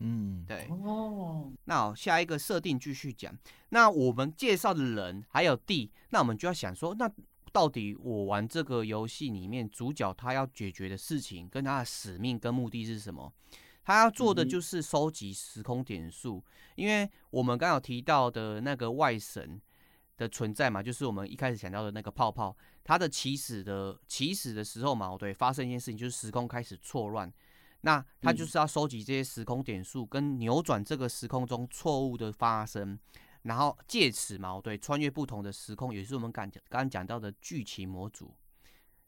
[0.00, 0.68] 嗯，对。
[0.68, 3.34] 哦，那，下一个设定继续讲。
[3.70, 7.10] 那我们介绍的人还有地，那我们就要想说，那
[7.52, 13.32] 到底我玩这个游戏里面主角他要解决的事情，跟他的使命跟目的是什么？
[13.82, 16.44] 他要做的就是收集时空点数，嗯、
[16.74, 19.58] 因为我们刚有提到的那个外神。
[20.16, 27.30] 的存在嘛，就是我们一开始想到的那个泡泡，它的起始的起始的时候嘛，对，发生一件事情，就是时空开始错乱，
[27.82, 32.98] 那它就是要收集这些时空点数，跟扭转这个时空中错误的发生，
[33.42, 38.34] 然后借此嘛，对，穿越不同的时空，也是我们刚刚讲到的剧情模组，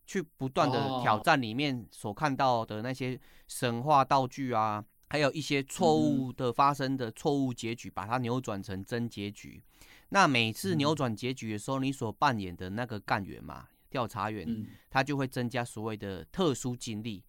[0.06, 9.62] 去不断的挑战里面所看到的那些神话道具啊，还有一些错误的发生的错误结局，把它扭转成真结局。
[10.10, 17.22] 那每次扭转结局的时候，你所扮演的那个干员嘛，调查员，他就会增加所谓的特殊经历，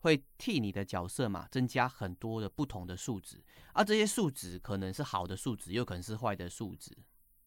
[0.00, 6.90] 会替你的角色嘛增加很多的不同的数值，而这些数值可能是好的数值，又可能是坏的数值。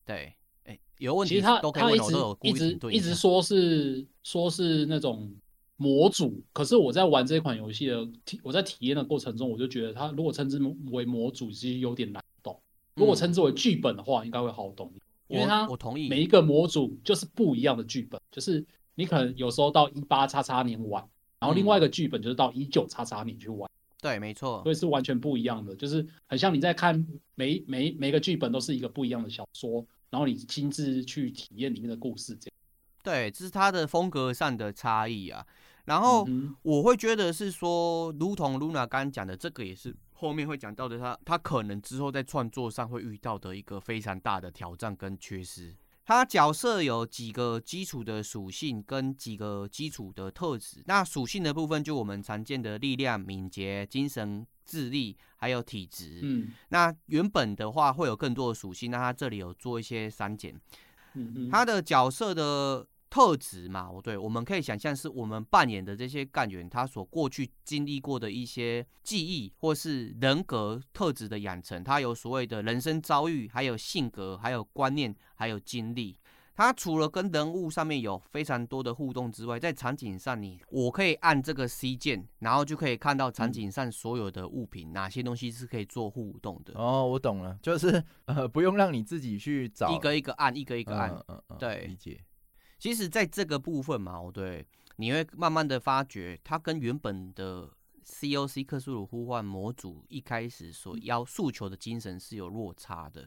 [0.06, 0.34] 对，
[0.66, 5.36] 哎，有问题都可以问我，都有故意一直一直说是说是那种
[5.78, 10.60] 模组，可是我在玩这款游戏的体，我在体验的过程中，我就觉得它如果称之
[10.92, 12.23] 为模组，其实有点难懂；
[12.96, 14.92] 如果称之为剧本的话，应该会好懂，
[15.28, 18.64] 因为它我同意，每一个模组就是不一样的剧本，就是
[18.96, 21.04] 你可能有时候到一八叉叉年玩，
[21.40, 23.70] 然后另外一个剧本就是到一九叉叉年去玩。
[24.00, 32.54] 对，没错，所以是完全不一样的，就是很像你在看每每每个剧本都是一个不一样的小说，然后你亲自去体验里面的故事，这样。
[33.02, 35.46] 对，这是它的风格上的差异啊。
[35.86, 36.28] 然后
[36.62, 45.76] 我会觉得是说，如同 Luna 刚刚讲的，这个也是后面会讲到的他，他他可能之后在创作上会遇到的一个非常大的挑战跟缺失。
[46.06, 50.82] 他角色有几个基础的属性跟几个基础的特质。
[50.86, 56.20] 那属性的部分就我们常见的力量、敏捷、精神、智力，还有体质。
[56.24, 60.54] 嗯，那原本的话会有更多的属性，那他这里有做一些删减。
[61.16, 62.88] 嗯嗯，他的角色的。
[63.14, 76.18] 特质嘛，我对，我们可以想象是我们扮演的这些干员，他所过去经历过的一些记忆，或是人格特质的养成，他有所谓的人生遭遇，还有性格，还有观念，还有经历。
[76.56, 86.74] 他除了跟人物上面有非常多的互动之外，在场景上你，我可以按这个 C 键，然后就可以看到场景上所有的物品，哪些东西是可以做互动的。
[86.76, 92.20] 哦，我懂了，就是呃，不用让你自己去找，一个一个按，一个一个按，嗯嗯嗯，对，理解。
[92.84, 94.66] 其实，在这个部分嘛，对，
[94.98, 97.72] 你会慢慢的发觉，它跟原本的
[98.06, 103.26] COC 克苏鲁呼唤模组一开始所要诉求的精神是有落差的，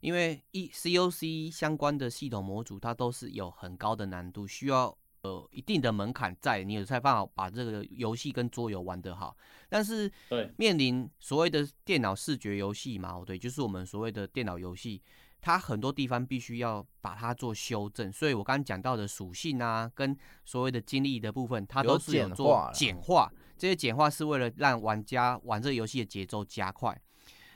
[0.00, 9.34] 因为一 COC 相关的系统模组，它都是有很高的难度，需要呃一定的门槛在，你有才办法把这个游戏跟桌游玩得好。
[9.70, 15.00] 但是，对，面临所谓的电脑视觉游戏嘛，对，就是我们所谓的电脑游戏。
[15.40, 23.32] 它很多地方必须要把它做修正，所以我刚刚讲到的属性啊，跟所谓的经历的部分，它都是有做简化。
[23.56, 26.98] 这些简化是为了让玩家玩这个游戏的节奏加快。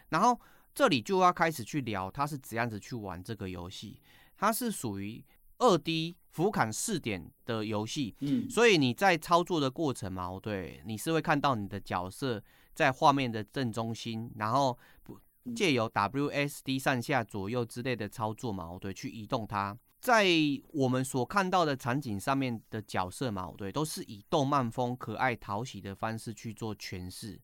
[0.08, 0.38] 然后
[0.74, 4.00] 这里就要开始去聊，它是怎样子去玩这个游戏。
[4.36, 5.24] 它是属于
[5.58, 12.42] 二 D 俯瞰视点的游戏，嗯，所以你在操作的过程嘛，对，你是会看到你的角色
[12.74, 14.93] 在画面的正中心，然后不。
[15.54, 20.26] 借由 WSD 上下左右之类的操作嘛，对，去移动它，在
[20.72, 27.40] 我们所看到的场景上面的角色嘛，对，都是以动漫风、可爱讨喜的方式去做诠释。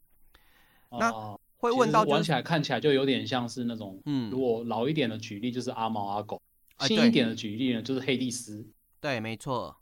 [0.90, 6.40] 那会问到，玩起来看起来就有点像是那种，嗯，如果老一点的举例就是阿猫阿狗，
[6.80, 8.66] 新一点的举例呢就是黑帝斯。
[8.98, 9.76] 对，没错，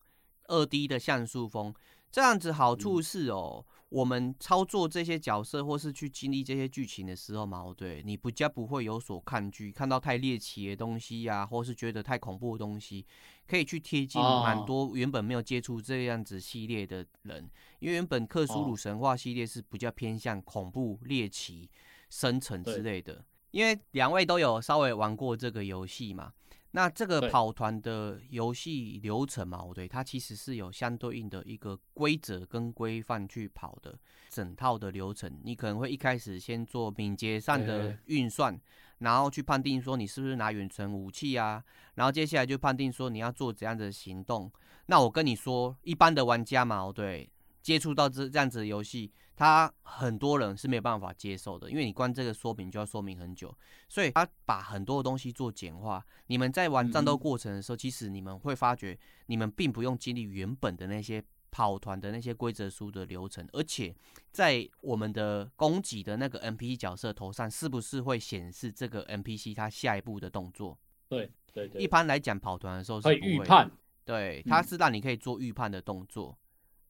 [0.48, 1.72] 二 D 的像素风，
[2.10, 3.64] 这样子好处是哦。
[3.90, 13.06] 我们操作这些角色，或是去经历这些剧情的时候嘛，对，你不加不会有所抗拒，看到太猎奇的东西呀、啊，或是觉得太恐怖的东西，
[13.46, 17.48] 可以去贴近蛮多原本没有接触这样子系列的人，哦、
[17.78, 21.70] 因为原本克苏鲁神话系列是比较偏向恐怖、猎奇、
[22.10, 23.24] 深沉之类的。
[23.52, 26.32] 因为两位都有稍微玩过这个游戏嘛。
[26.78, 35.40] 那这个跑团的游戏流程嘛，我对，它其实是有相对应的一个规则跟规范去跑的整套的流程。
[35.42, 38.56] 你可能会一开始先做敏捷上的运算，
[38.98, 41.60] 然后去判定说你是不是拿远程武器啊，
[41.96, 44.48] 然后接下来就判定说你要做怎样的行动。
[44.86, 47.28] 那我跟你说，一般的玩家嘛，对。
[47.62, 53.54] 接触到这这样子的游戏，他很多人是没有办法接受的，因为你关这个说明就要说明很久，
[53.88, 56.04] 所以他把很多东西做简化。
[56.26, 63.94] 你们在玩战斗过程的时候，其实你们会发觉，你们并不用经历原本的那些跑团的那些规则书的流程，而且
[64.30, 70.78] 在我们的攻击的那个 NPC 角色头上，是不是会显示这个 NPC 他下一步的动作？
[71.08, 71.82] 对对对。
[71.82, 73.70] 一般来讲，跑团的时候是会预判，
[74.04, 76.36] 对，它是让你可以做预判的动作，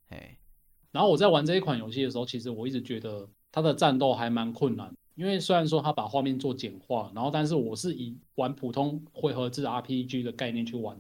[0.09, 0.39] 哎。
[0.93, 10.99] 然后我在玩这一款游戏的时候，其实我一直觉得它的战斗还蛮困难，因为虽然说它把画面做简化，然后但是我是以玩普通回合制 RPG 的概念去玩，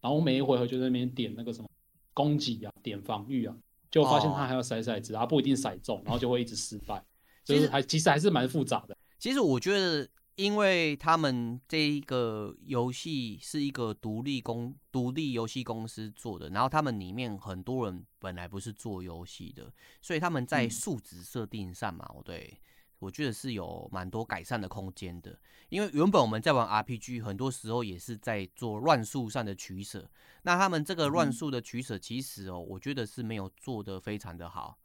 [0.00, 1.68] 然后我每一回合就在那边点那个什么
[2.12, 3.56] 攻击啊，点防御啊，
[3.90, 7.04] 就发现它还要骰骰子，然后不一定骰中，然后就会一直失败，
[7.44, 8.96] 就是还其实还是蛮复杂的。
[9.18, 10.08] 其实我觉得。
[10.38, 22.56] 因为他们这一个游戏是一个独立公独立游戏公司做的，然后他们里面很多人本来不是做游戏的，所以他们在数值设定上嘛，对，
[23.00, 25.36] 我觉得是有蛮多改善的空间的。
[25.70, 30.08] 因为原本我们在玩 RPG，很多时候也是在做乱数上的取舍，
[30.42, 34.78] 那他们这个乱数的取舍，其实哦，我觉得是没有做的非常的好，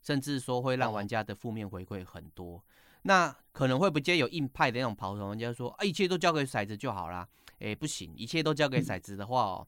[0.00, 2.64] 甚至说会让玩家的负面回馈很多。
[3.02, 7.28] 那可能会不接有硬派的那种跑团玩家说啊，一切都交给骰子就好啦。
[7.58, 9.66] 诶、欸，不行，一切都交给骰子的话哦，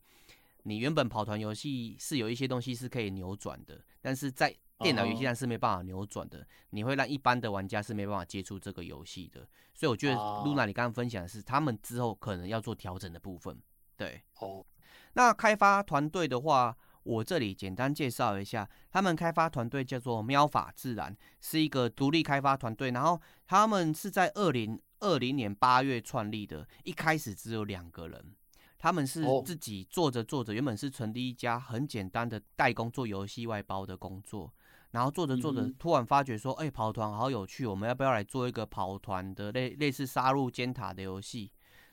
[0.62, 6.46] 你原本跑团游戏是有一些东西是可以扭转的，但是在电脑游戏上是没办法扭转的，uh.
[6.70, 9.46] 你会让一般的玩家是没办法接触这个游戏的。
[9.74, 13.56] 所以我觉得露娜你刚刚分享的是他们之后可能要做调整的部分。
[13.96, 14.66] 对，哦，oh.
[15.12, 28.34] 那开发团队的话，我这里简单介绍一下，他们开发团队叫做喵法自然，是一个独立开发团队，然后他们是在二零二零年八月创立的，一开始只有两个人。
[28.78, 34.52] 他们是自己做着做着，原本是成立一家很简单的代工做游戏外包的工作，
[34.90, 41.52] 然后做着做着，突然发觉说，哎，跑团好有趣，我们要不要来做一个跑团的类类似杀戮尖塔的游戏？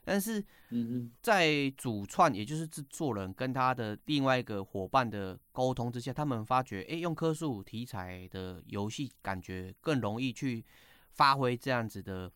[0.10, 0.44] 但是，
[1.22, 10.66] 在主创也就是制作人跟他的另外一个伙伴的沟通之下，他们发觉，哎，用科数题材的游戏感觉更容易去
[11.12, 12.32] 发挥这样子的。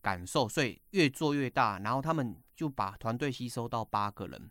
[0.00, 4.48] 感受，所以越做越大，然后他们就把团队吸收到八个人，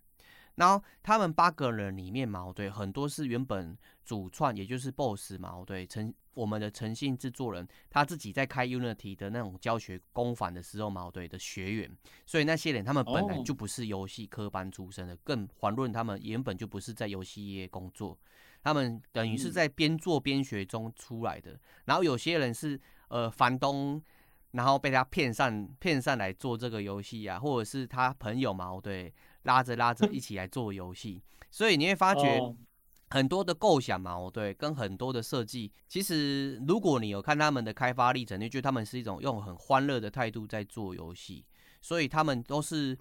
[0.55, 3.75] 然后他们八个人里面嘛，对，很多是原本
[4.07, 11.91] 主创，也就是 BOSS 嘛，对，诚我们的诚信制作人他自己在开 Unity 的那种教学工坊的时候嘛，对的学员，
[12.25, 18.17] 所以那些人他们本来就不是游戏科班出身的，更遑论他们原本就不是在游戏业工作，
[18.63, 24.01] 他们等于是在边做边学中出来的，然后有些人是呃房东。
[24.51, 32.39] 然后被他骗上骗上来做这个游戏啊，或者是他朋友嘛，对，拉着拉着 一起来做游戏，所以你会发觉
[33.09, 41.45] 很多的构想嘛，哦对，跟很多的设计，其实如果你有看他们的开发历程，你觉得他们是一种用很欢乐的态度在做游戏，
[41.81, 42.97] 所以他们都是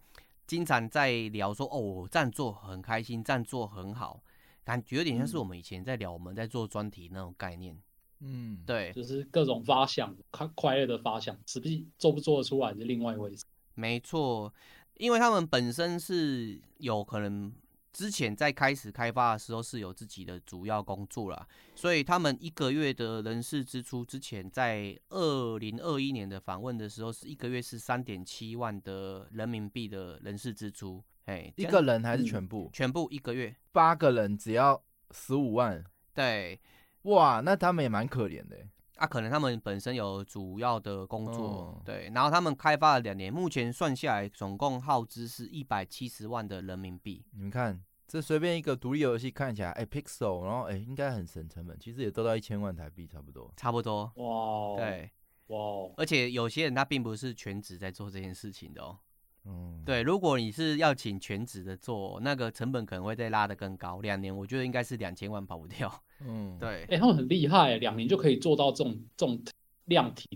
[0.46, 4.22] 经常在聊说，哦，这样做很开心，这样做很好，
[4.64, 7.76] 感觉有点像是我们以前在聊我们在做专题那种概念。
[8.20, 13.44] 嗯，对，就是各种发想，快快乐的发想，实际做不做得出来是另外一回事。
[13.74, 14.50] 没错，
[14.94, 17.52] 因为他们本身是有可能
[17.96, 31.02] 之前在开始开发的时候是有自己的主要工作啦，所以他们一个月的人事支出，之前在二零二一年的访问的时候，是一个月是三点七万的人民币的人事支出。
[31.24, 32.66] 哎，一个人还是全部？
[32.66, 35.82] 嗯，全部一个月，八个人只要十五万。
[36.12, 36.60] 对。
[37.04, 38.58] 哇，那他们也蛮可怜的。
[38.96, 47.24] 啊，可能他们本身有主要的工作，嗯、对，然后他们开发了两年，目前算下来总共耗资是一百七十万的人民币。
[47.32, 53.52] 你们看，这随便一个独立游戏看起来，哎、欸、，Pixel，然后哎、欸，应该很省成本，其实也都到一千万台币差不多。
[53.56, 54.10] 差不多。
[54.16, 55.10] 哇，对，
[55.48, 55.58] 哇，
[55.96, 58.98] 而且有些人他并不是全职在做这件事情的哦。
[59.46, 64.00] 嗯，对，如果你是要请全职的做，那个成本可能会再拉得更高。
[64.00, 66.02] 两年，我觉得应该是两千万跑不掉。
[66.26, 69.40] 嗯，对，哎、欸，他们很厉害，两年就可以做到这种这种
[69.84, 70.28] 量体。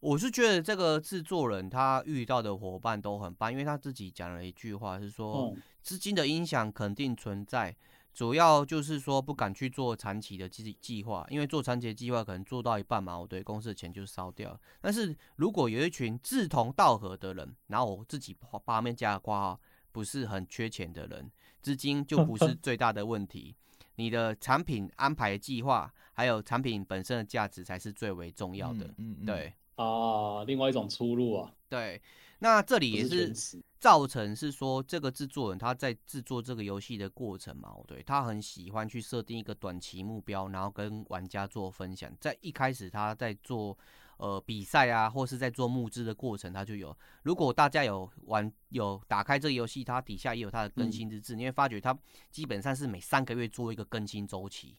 [0.00, 7.74] 我是觉得这个制作人他遇到的伙伴都很棒，因为他自己讲了一句话，是说资金的影响肯定存在。
[8.18, 14.60] 主要就是说不敢去做长期的计计划，因为做长期的计划可能做到一半嘛，我对公司的钱就烧掉。
[14.80, 19.56] 但是如果有一群志同道合的人，然后我自己八面加挂，
[19.92, 21.30] 不是很缺钱的人，
[21.62, 23.54] 资金就不是 最大的问题。
[23.94, 28.84] 你的产品安排计划，还有产品本身的价值才是最为重要的。
[28.96, 32.02] 嗯，嗯，嗯对啊，另外一种出路啊，对。
[32.40, 33.32] 那这里也是
[33.80, 42.12] 造成是说，这个制作人他在制作这个游戏的过程嘛，对，他很喜欢去设定一个短期目标，然后跟玩家做分享。
[42.20, 43.78] 在一开始他在做
[44.16, 46.96] 呃比赛啊，或是在做募资的过程，他就有。
[47.22, 51.96] 如果大家有玩有打开这个游戏，它底下也有它的更新日志，嗯、你会发觉它
[52.30, 54.76] 基本上是每三个月做一个更新周期。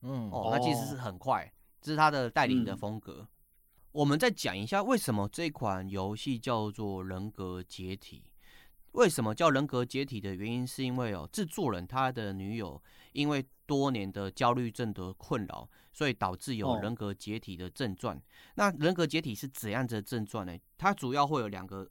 [0.00, 3.18] 嗯，哦，那其实是很快，这是他的带领的风格。
[3.20, 3.28] 嗯
[3.92, 8.22] 我们再讲一下为什么这款游戏叫做《人格解体》。
[8.92, 18.16] 为什么叫《人格解体》的原因，是因为哦，制作人他的女友因为多年的焦虑症的困扰，所以导致有人格解体的症状。
[18.16, 18.22] 哦、
[18.56, 20.58] 那人格解体是怎样的症状呢？
[20.76, 21.88] 它主要会有两个，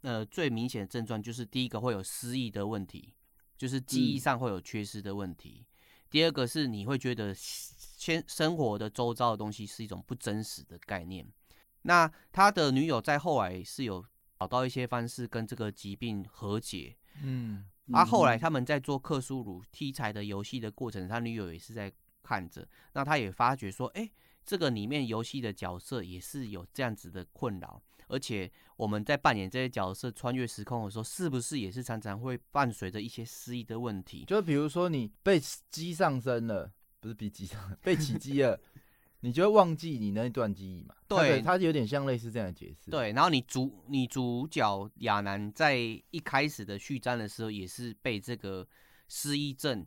[0.00, 3.14] 呃，最明显的症状就是第一个会有失忆的问题，
[3.58, 5.66] 就是记忆上会有缺失的问题。
[5.66, 5.66] 嗯、
[6.08, 11.26] 第二个是你会觉得先生活的周遭的东西是一种不真实的概念。
[11.82, 14.02] 那他的女友在后来是有
[14.38, 24.12] 找到一些方式跟这个疾病和解，嗯，而、啊、后来他们在做克苏鲁题材的游戏的过程，他女友也是在看着，那他也发觉说，哎、欸，
[24.44, 34.24] 这个里面游戏的角色也是有这样子的困扰，而且我们在扮演这些角色穿越时空的时候，是不是也是常常会伴随着一些失忆的问题？
[34.24, 35.40] 就比如说你被
[35.70, 38.60] 鸡上身了，不是被鸡上，被起鸡了。
[39.20, 40.94] 你就会忘记你那一段记忆嘛？
[41.08, 42.90] 对，它有点像类似这样的解释。
[42.90, 48.64] 对，然后你主你主角亚楠在一开始的序战的时候，也是被这个
[49.08, 49.84] 失忆症，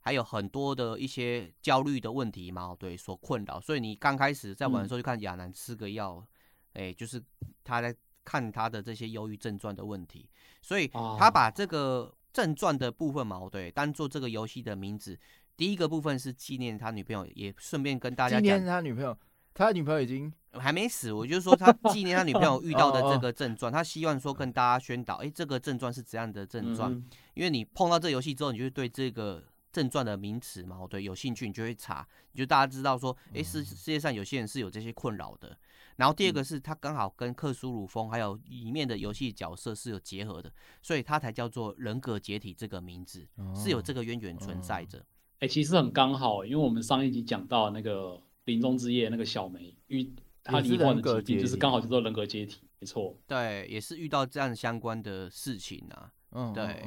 [0.00, 3.60] 还有很多的一些焦虑的问题嘛，对，所困扰。
[3.60, 6.26] 所以你刚开始在玩的时候就看亚楠吃个药，
[6.72, 7.22] 哎、嗯欸，就是
[7.62, 7.94] 他在
[8.24, 10.28] 看他的这些忧郁症状的问题，
[10.60, 15.16] 所以他把这个症状的部分嘛，对，当做这个游戏的名字。
[15.56, 19.16] 第一个部分是纪念他女朋友，也顺便跟大家讲，纪念他女朋友，
[19.52, 21.12] 他女朋友已经还没死。
[21.12, 26.92] 我就是说，他纪念他女朋友遇到的这个症状，他希望说跟大家宣导，哎，这个症状是怎样的症状？
[27.34, 35.56] 因为你碰到这游戏之后，你就会对这个症状的名词嘛，对，有兴趣，你就会查，你就大家知道说，哎，世世界上有些人是有这些困扰的。
[35.96, 40.52] 然后第二个是他刚好跟克苏鲁风还有里面的游戏角色是有结合的，
[40.82, 43.24] 所以他才叫做人格解体这个名字，
[43.54, 45.04] 是有这个渊源存在着。
[45.40, 50.10] 哎、欸，其实很刚好，因为我们上一集讲到那个临终之夜那个小梅遇
[50.42, 53.16] 她罹患的疾病，就是刚好叫做人格解体，没错。
[53.26, 56.10] 对，也是遇到这样相关的事情啊。
[56.30, 56.82] 嗯，对。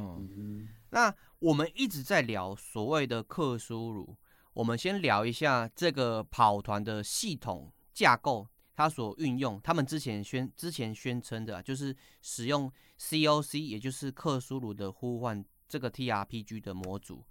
[0.92, 4.16] 那我们一直在聊所谓的克苏鲁，
[4.54, 17.24] 我们先聊一下这个跑团的系统架构，它所运用，他们之前宣之前宣称的，就是使用 COC，也就是克苏鲁的呼唤这个 TRPG 的模组。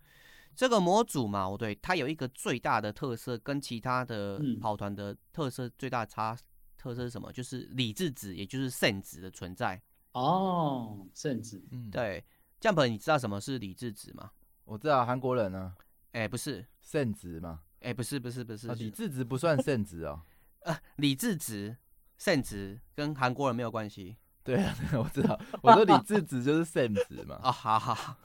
[0.56, 6.34] 这个模组嘛，对，它有一个最大的特色，跟其他的跑团的特色最大的差
[6.78, 7.30] 特色是什么？
[7.30, 9.80] 就是理智值，也就是圣值的存在。
[10.12, 12.24] 哦，圣值，嗯，对。
[12.58, 14.30] Jump，你知道什么是理智值吗？
[14.64, 15.74] 我知道，韩国人呢。
[16.12, 17.60] 哎，不是圣值吗？
[17.80, 20.22] 哎，不是，不是，不是，理智值不算圣值哦。
[20.60, 21.76] 呃， 理智值、
[22.16, 24.16] 圣值跟韩国人没有关系。
[24.42, 25.38] 对啊， 我知道。
[25.60, 27.36] 我说理智值就是圣值嘛。
[27.44, 28.16] 啊，好好。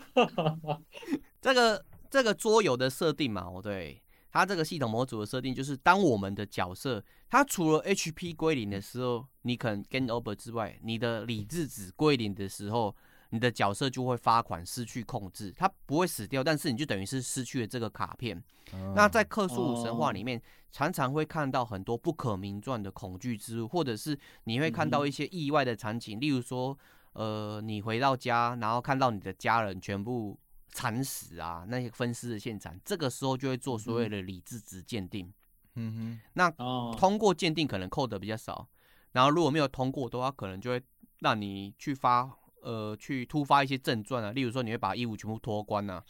[1.42, 1.84] 这个。
[2.12, 12.94] 这个桌游的设定嘛，哦，对，它这个系统模组的设定就是，当我们的角色，它除了 HP 归零的时候，你可能 game over 之外，你的理智值归零的时候，
[13.30, 15.54] 你的角色就会发款，失去控制。
[15.56, 18.38] 它不会死掉，但是你就等于是失去了这个卡片。
[18.74, 26.78] 哦、那在克苏鲁神话里面，常常会看到很多不可名状的恐惧之物，或者是你会看到一些意外的场景，例如说，
[27.14, 30.38] 呃，你回到家，然后看到你的家人全部。
[30.72, 31.66] 惨死啊！
[31.68, 35.32] 那些分尸的现场，这个时候就会做所谓的理智值鉴定。
[35.76, 36.50] 嗯哼，那
[36.98, 38.68] 通过鉴定可能扣的比较少，
[39.12, 40.82] 然后如果没有通过的话，可能就会
[41.20, 42.30] 让你去发
[42.62, 46.04] 呃去突发一些症状啊，例如说你会把衣物全部脱光啊，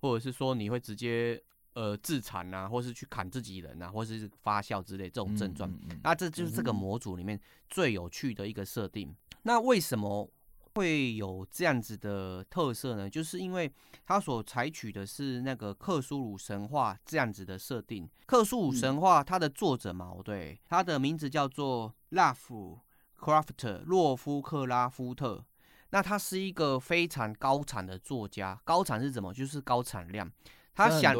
[0.00, 1.40] 或者是说你会直接
[1.74, 5.68] 呃自残啊，或是去砍自己人啊，或是发笑之类这种症状。
[5.70, 7.38] 嗯嗯嗯，那这就是这个模组里面
[7.68, 9.14] 最有趣的一个设定。
[9.42, 10.30] 那为什么？
[10.74, 13.70] 会有这样子的特色呢，就是因为
[14.04, 18.08] 它所采取的是那个克苏鲁神话这样子的设定。
[18.26, 22.80] 克苏鲁神话它的作者嘛，对，他的名字叫做拉夫·
[23.24, 25.44] 克拉夫特，洛夫克拉夫特。
[25.90, 29.32] 那他是一个非常高产的作家，高产是什么？
[29.32, 30.28] 就是高产量。
[30.74, 31.14] 他想，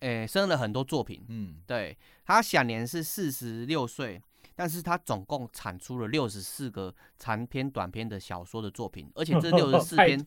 [0.00, 1.24] 诶，生了很多作品。
[1.28, 4.20] 嗯，对，他享年是四十六岁。
[4.56, 10.26] 但是他总共产出了六十四个长篇、短篇的小说的作品，而且这六十四 篇，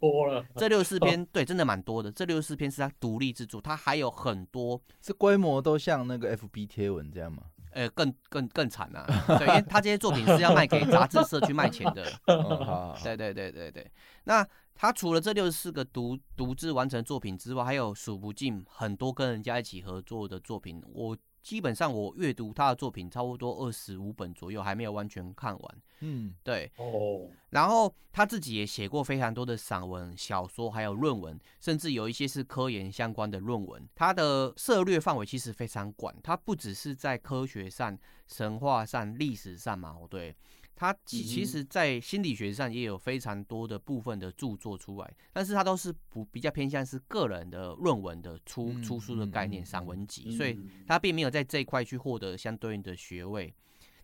[0.56, 2.12] 这六十四篇， 对，真的蛮多的。
[2.12, 7.42] 这六十四篇是他独立制作，他还有很多，是规模都像那个 FB 贴文这样吗？
[7.72, 9.06] 呃，更更更惨啊！
[9.40, 12.06] 对，因为他这些作品是要卖给 杂志社去卖钱的。
[12.28, 13.92] 哦、对对对对对。
[14.26, 20.80] 那他除了这六十四个独独自完成作品之外，还有数不尽很多跟人家一起合作的作品。
[20.94, 21.18] 我。
[21.42, 25.78] 基本上我阅读他的作品差不多二十五本左右，还没有完全看完。
[26.02, 26.72] 嗯，对。
[26.78, 27.28] 哦。
[27.50, 33.88] 然后他自己也写过非常多的散文、小说，还有论文，甚至有一些是科研相关的论文。
[33.96, 40.36] 他的涉猎范围其实非常广，他不只是在科学上、神话上、历史上嘛，对。
[40.80, 50.58] 他其其实，在心理学上也有非常多的部分的著作出来，但是他都是不比较偏向是个人的论文的出出书的概念，散文集，所以
[50.88, 53.54] 他并没有在这一块去获得相对应的学位。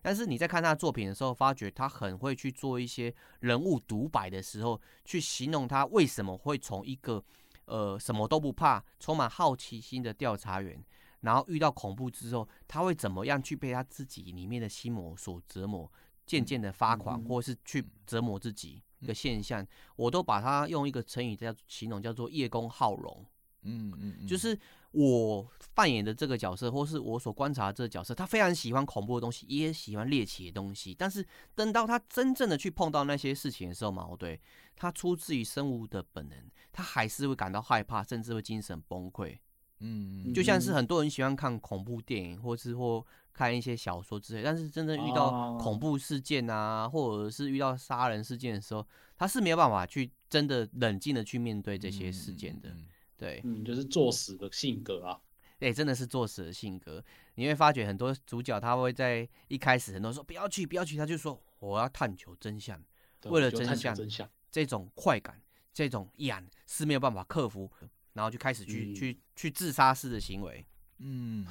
[0.01, 7.23] 但是你在看他的作品的时候，发觉他很会去做一些人物独白的时候，去形容他为什么会从一个
[7.67, 10.84] 呃什么都不怕、充满好奇心的调查员，
[11.21, 15.89] 然后遇到恐怖之后，他会怎么样去被他自己里面的心魔所折磨。
[16.26, 19.65] 渐渐的发狂，或是去折磨自己一个现象，
[19.95, 23.26] 我都把它用一个成语叫形容，叫做叶公好龙。
[23.67, 24.57] 嗯嗯，就是
[24.91, 30.93] 我扮演的这个角色，或是我所观察的这个角色，他非常喜欢恐怖的东西，也喜欢猎奇的东西。
[30.93, 34.39] 但是等到他真正的去碰到那些事情的时候嘛，对，
[34.76, 36.38] 他出自于生物的本能，
[36.71, 39.36] 他还是会感到害怕，甚至会精神崩溃。
[39.80, 43.03] 嗯，就像是很多人喜欢看恐怖电影，或是或
[43.36, 52.73] 看一些小说之类，但是真正遇到恐怖事件啊，或者是遇到杀人事件的时候，他是没有办法去真的冷静的去面对这些事件的。
[53.17, 55.19] 对，嗯，就是作死的性格啊。
[55.59, 57.03] 哎、欸，真的是作死的性格。
[57.36, 62.81] 你会发觉很多主角他会在一开始很多人说不要去，不要去，他就说我要探求真相，
[63.25, 65.41] 为了真相，真相这种快感，
[65.73, 67.69] 这种痒是没有办法克服，
[68.13, 70.65] 然后就开始去、嗯、去去自杀式的行为。
[70.99, 71.45] 嗯，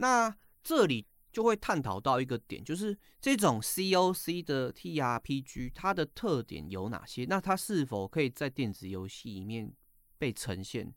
[0.00, 0.34] 那
[0.64, 7.24] 这里就会探讨到一个点，就是这种 COC 的 TRPG 它的特点有哪些？
[7.26, 9.72] 那它是否可以在电子游戏里面
[10.18, 10.92] 被呈现？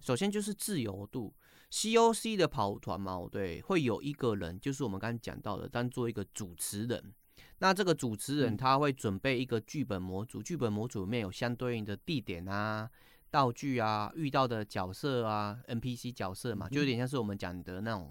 [0.00, 1.34] 首先就是自由度
[1.70, 7.12] ，COC 的跑团嘛，对，会有一个人，就是我们刚刚讲到的，当做一个主持人。
[7.58, 12.88] 那这个主持人他会准备一个剧本模组，剧本模组里面有相对应的地点啊、
[13.30, 18.10] 道具啊、遇到的角色啊、NPC 角色嘛，就有点像是我们讲的那种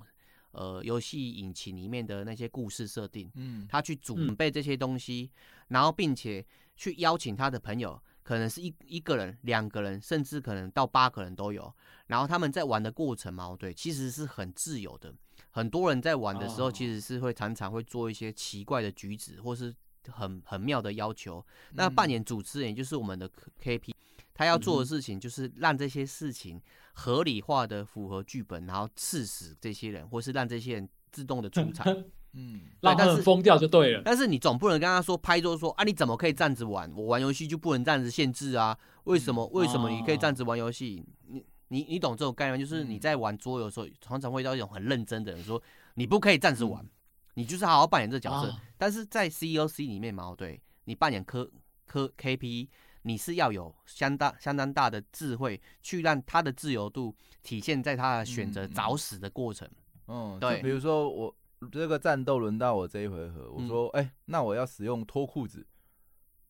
[0.51, 3.31] 呃游戏引擎里面的那些故事设定。
[3.35, 5.29] 嗯，他去准备这些东西，
[5.69, 6.45] 然后并且
[6.75, 8.01] 去邀请他的朋友。
[8.21, 11.73] 可能是一一个人、两个人，甚至可能到八个人都有。
[12.05, 15.11] 然后他们在玩的过程嘛，对，其实是很自由的。
[15.49, 19.73] 很多人在玩的时候，其实是会常常会做一些奇怪的举止，或是
[20.09, 21.43] 很很妙的要求。
[21.73, 23.27] 那扮演主持人，也就是我们的
[23.63, 23.91] KP，
[24.39, 26.61] 他要做的事情就是让这些事情
[26.93, 31.85] 合理化的符合剧本，然后刺死这些人，或是让这些人自动的出场。
[32.31, 34.01] 嗯，让他们疯掉就对了。
[34.05, 36.89] 但是你总不能跟他说拍桌说啊，你怎么可以这样子玩？
[36.95, 38.77] 我玩游戏就不能这样子限制啊？
[39.03, 39.45] 为什么？
[39.47, 41.03] 为什么你可以这样子玩游戏？
[41.27, 42.57] 你你你懂这种概念？
[42.57, 45.61] 就是你在玩桌游的时候，常常会遇到一种很认真的人说，
[45.95, 46.87] 你不可以这样子玩，
[47.33, 48.55] 你就是好好扮演这角色。
[48.77, 51.51] 但是在 COC 里面嘛，对，你扮演科
[51.85, 52.69] 科 KP，
[53.09, 59.67] 你是要有相当相当大的智慧，去让他的自由度体现在他的选择找死的过程。
[60.07, 61.35] 嗯，对，比如说我。
[61.73, 65.67] 这个战斗轮到我这一回合，我说，哎、嗯欸，那我要使用脱裤子，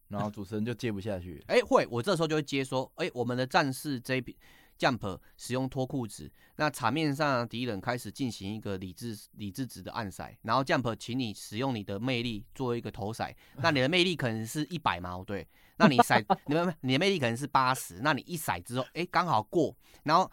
[0.08, 1.44] 然后主持人就接不下去。
[1.48, 4.36] 哎、欸，会，我这时候就会接说，哎、欸，我们的战士 JP
[4.80, 15.46] Jump 使用脱裤子，那场面上敌人开始进行一个理智理智值的暗骰，然后 Jump，请你使用你的魅力做一个投骰，那你的魅力可能是一百嘛，对，
[15.78, 20.32] 那你骰， 你们你的魅力可能是八十，那你一骰之后，哎、欸，刚好过，然后。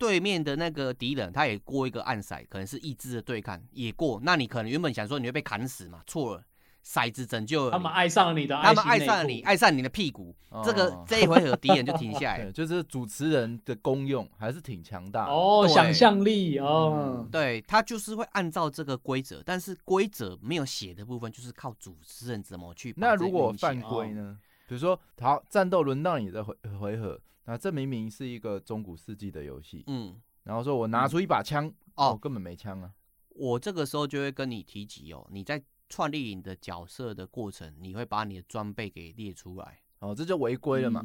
[0.00, 4.20] 对面的那个敌人，他也过一个暗骰，可能是意志的对抗也过。
[4.22, 6.04] 那你可能原本想说你会被砍死嘛？
[6.06, 6.44] 错了，
[6.84, 7.70] 骰子拯救了。
[7.70, 10.34] 他们爱上了你的，他们爱上了你，爱上你的屁股。
[10.50, 12.50] 哦、这个这一回合敌人就停下来。
[12.52, 17.20] 就是主持人的功用还是挺强大的哦，想象力哦。
[17.20, 22.94] 嗯、对，他就是会按照这个规则，但是规则没有写的部分，就是靠主持人怎么去。
[22.96, 24.38] 那如果犯规呢？
[24.38, 27.20] 哦、比如说，好，战斗轮到你的回回合。
[27.44, 30.14] 那这明明是一个中古世纪的游戏，嗯，
[30.44, 32.90] 然后说我拿出一把枪，哦，根本没枪啊。
[33.30, 41.04] 我这个时候就会跟你提及哦，你在创立你的角色的过程，你会把你的装备给列出来，哦，这就违规了嘛，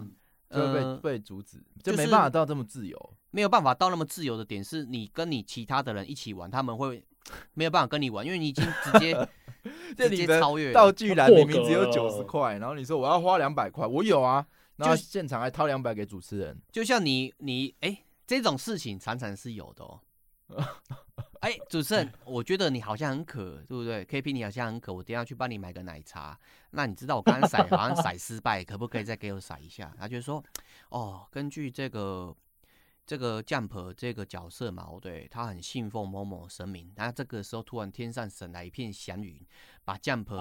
[0.49, 7.05] 就会被被阻止，就没办法到这么自由，没有办法到那么自由的点是，你跟你其他的人一起玩，他们会
[7.53, 9.29] 没有办法跟你玩，因为你已经直接
[9.95, 14.45] 直接超越道具栏 明明只有九十块，然后你说我要花两百块，我有啊。
[14.75, 19.99] 然后现场还掏两百给主持人，就像你你哎、欸，这种事情常常是有的哦。
[21.43, 26.39] 哎、欸，主持人，我觉得你好像很渴，对不对？KP 你好像很渴，我等下去帮你买个奶茶。
[26.71, 29.93] 那你知道我刚刚甩好像甩失败，可不可以再给我甩一下？
[29.99, 30.41] 他就说，
[30.89, 32.33] 哦，根据这个。
[33.05, 36.89] 这个 Jump 这个角色嘛，对，他很信奉某某神明。
[36.95, 39.45] 那这个时候突然天上闪来一片祥云，
[39.83, 40.33] 把 Jump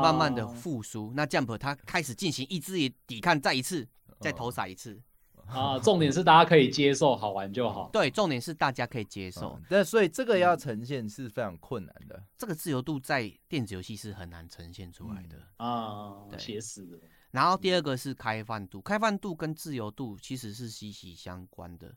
[0.00, 1.08] 慢慢的复苏。
[1.08, 3.84] 啊、那 Jump 他开始进行意志力抵抗，再一次，
[4.20, 5.02] 再投骰一次。
[5.48, 7.88] 啊，重点是大家可以接受，好玩就好。
[7.92, 9.58] 对，重点是大家可以接受。
[9.68, 12.22] 那、嗯、所以这个要呈现是非常困难的。
[12.36, 16.98] 这个自由度在电子游戏是很难呈现出来的、嗯、啊，写死的。
[17.30, 21.94] 然后第二个是开放度，开放度跟自由度其实是息息相关的。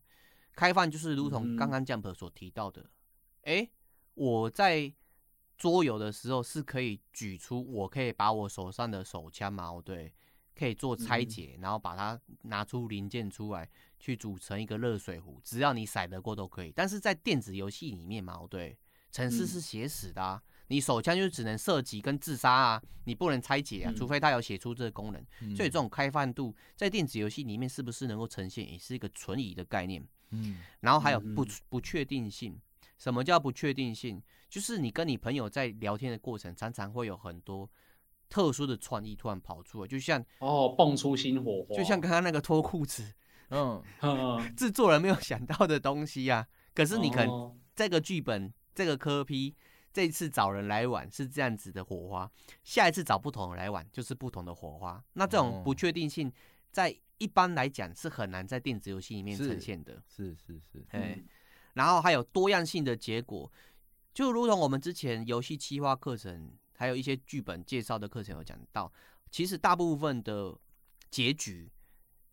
[0.53, 2.85] 开放就是如同刚刚 Jump 所提到的，
[3.43, 3.69] 哎、嗯，
[4.15, 4.93] 我在
[5.57, 10.13] 桌游的时候是可以举出，我可以把我手上的手枪嘛，对，
[10.61, 13.67] 可以做拆解，然后把它拿出零件出来，
[13.99, 16.71] 去组成一个热水壶，只要你甩得过都可以。
[16.75, 18.77] 但是在电子游戏里面嘛，对，
[19.11, 20.39] 城市是写死的啊。
[20.67, 25.19] 你手枪就只能射击跟自杀啊，你不能拆解啊，除非它有写出这个功能。
[25.41, 30.07] 嗯、所以这种开放度在电子游戏里面是不是能够呈现，也是一个存疑的概念。
[30.29, 32.55] 嗯，然后还有不不确定性。
[32.99, 34.21] 什么叫不确定性？
[34.47, 37.67] 就是你跟你朋友在聊天的过程，常常会有很多
[38.31, 43.13] 特殊的创意突然跑出来，就像哦，蹦出新火花，就像刚刚那个脱裤子，
[43.51, 43.83] 嗯，
[44.57, 46.73] 制作人没有想到的东西呀、啊。
[46.73, 49.53] 可是你可能这个剧本这个科批。
[49.93, 52.31] 这一次找人来玩是这样子的火花，
[52.63, 55.03] 下一次找不同人来玩就是不同的火花。
[55.15, 56.31] 那这种不确定性
[56.71, 60.01] 在一般来讲是很难在电子游戏里面呈现的。
[60.07, 61.21] 是是是，哎，
[61.73, 63.51] 然后还有多样性的结果，
[64.13, 68.91] 就如同我们之前游戏企划课程，还有一些剧本介绍的课程有讲到，
[69.29, 70.57] 其实大部分的
[71.11, 71.71] 结局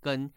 [0.01, 0.32] 跟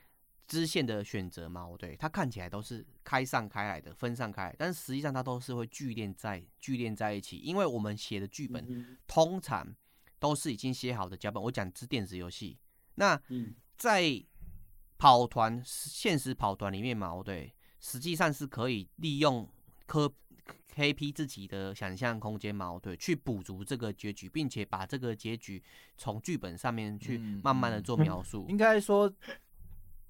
[0.45, 9.73] 支线的选择嘛，对，它看起来都是开散开来的，分散开来，但是实际上它都是会聚敛在聚敛在一起，因为我们写的剧本通常
[10.19, 11.41] 都是已经写好的脚本。
[11.41, 12.59] 我讲是电子游戏，
[12.95, 13.17] 那
[13.77, 14.21] 在
[14.97, 19.47] 跑团现实跑团里面嘛，对，实际上是可以利用
[19.85, 20.13] 科
[20.75, 25.61] KP 自己的想象空间矛盾，去补足这个结局，并且把这个结局
[25.97, 29.13] 从剧本上面去慢慢的做描述， 应该说。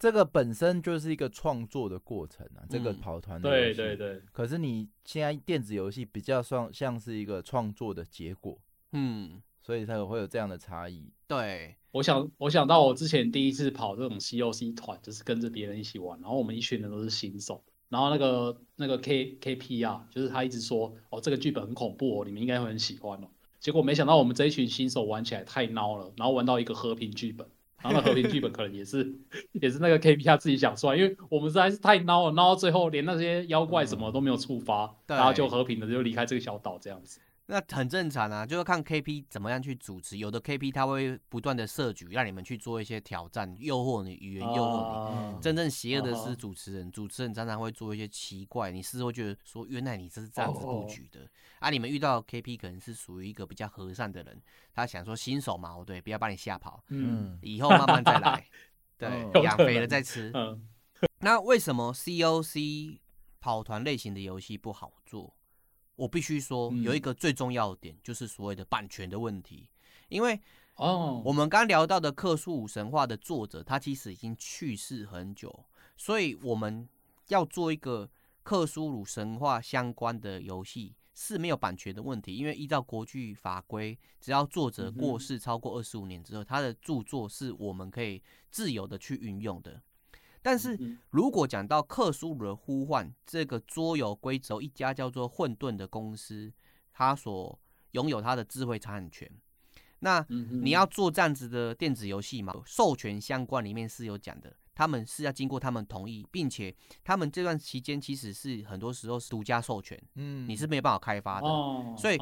[0.02, 4.20] 这个本身就是一个创作的过程啊，这个跑团对对对。
[4.32, 8.60] 可是你现在电子游戏比较像像是一个创作的结果，
[8.94, 11.14] 嗯，所以才会有这样的差异。
[11.28, 23.28] 对，我想我想到我之前第一次跑这种 COC 团，就是跟着别人一起玩，然后我们一群人都是新手，然后那个那个 K KP 啊，就是他一直说哦这个剧本很恐怖哦，你们应该会很喜欢哦。
[23.60, 27.46] 结果没想到我们这一群新手玩起来太孬了，然后玩到一个和平剧本。
[27.84, 29.12] 然后那和平剧本可能也是，
[29.54, 37.20] 也是那个 KP 他自己想出来，因为我们实在是太孬了，孬到最后连那些妖怪什么都没有触发，嗯、然后就和平的就离开这个小岛这样子。
[37.48, 40.18] 那很正常啊，就是看 KP 怎么样去主持。
[40.18, 45.36] 有的 KP 他会不断的设局，让你们去做一些挑战，诱惑你，语言诱惑你。
[45.36, 51.22] 啊、真正邪恶的是主持人，啊、主持人常常会做一些奇怪，你事后觉得说，原来你这是这样子布局的。
[51.22, 51.28] 哦、
[51.60, 54.42] 啊，你们遇到 KP 可能是属于一个比较和善的人，
[54.74, 58.46] 他想说新手嘛，对，不要把你吓跑，嗯，以后慢慢再来，
[58.98, 60.32] 对，养肥了再吃。
[60.34, 60.70] 嗯、
[61.20, 63.00] 那为什么 COC
[63.42, 65.36] 跑团类型的游戏不好做？
[66.02, 69.68] 我必须说，有一个最重要的点，就是所谓的版权的问题。
[70.10, 70.40] 因为
[70.78, 75.64] 哦，我们刚聊到的《克苏鲁神话》的作者，他其实已经去世很久，
[75.96, 76.90] 所以我们
[77.28, 78.10] 要做一个
[78.42, 82.36] 克苏鲁神话相关的游戏是没有版权的问题。
[82.36, 89.80] 因为依照国际法规，只要作者过世超过二十五年之后，他的著作是我们可以自由的去运用的。
[90.42, 96.52] 但是如果讲到克苏鲁的呼唤这个桌游规则，一家叫做混沌的公司，
[96.94, 97.60] 它所
[97.92, 99.30] 拥有它的智慧财产权。
[100.00, 102.54] 那你要做这样子的电子游戏嘛？
[102.66, 111.48] 授权相关里面是有讲的，他们是要经过他们同意，并且他们这段期间其实是很多时候是独家授权，嗯，你是没有办法开发的。
[111.96, 112.18] 所以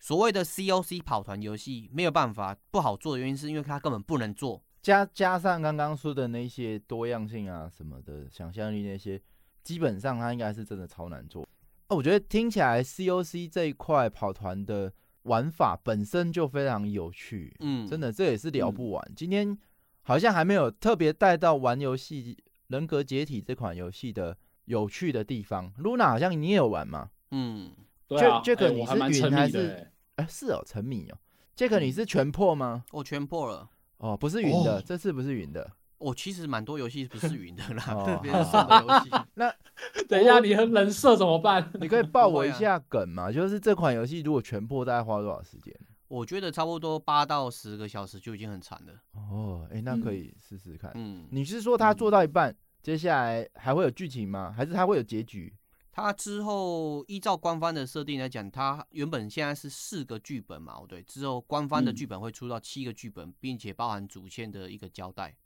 [0.00, 4.62] 所谓的 COC 跑团游戏没有办法不好做的原因，是因为它根本不能做。
[4.82, 9.20] 加加上刚刚说的那些多样性啊什么的想象力那些，
[9.62, 11.48] 基本上它应该是真的超难做。
[11.88, 19.02] 哦，我觉得听起来 COC 这一块跑团的玩法本身就非常有趣，嗯，真的这也是聊不完。
[19.08, 19.56] 嗯、今天
[20.02, 22.34] 好像还没有特别带到玩游戏
[22.66, 25.72] 《人格解体》这款游戏的有趣的地方。
[25.78, 27.10] Luna 好像你也有玩吗？
[27.30, 27.70] 嗯，
[28.08, 29.90] 对啊，Jack 你是云还是？
[30.16, 31.18] 哎、欸，是哦，沉迷哦。
[31.56, 32.84] Jack 你是全破吗？
[32.90, 33.70] 我全破了。
[34.02, 35.70] 哦，不是云的，这次不是云的。
[35.98, 39.10] 我其实蛮多游戏不是云的啦， 特别是什么游戏？
[39.34, 39.54] 那
[40.08, 41.70] 等一下，你和人设怎么办？
[41.80, 43.30] 你可以爆我一下梗嘛？
[43.30, 45.72] 就是这款游戏如果全破，大概花多少时间？
[46.08, 48.92] 我觉得差不多八到十个小时就已经很惨了。
[49.12, 50.90] 哦，哎，那可以试试看。
[50.96, 54.52] 嗯，你是说他做到一半，接下来还会有剧情吗？
[54.54, 55.54] 还是他会有结局？
[55.94, 65.36] 它之后依照官方的设定来讲，它原本现在是四个剧本嘛，对，之后官方的剧本会出到七个剧本，嗯、并且包含主线的一个交代。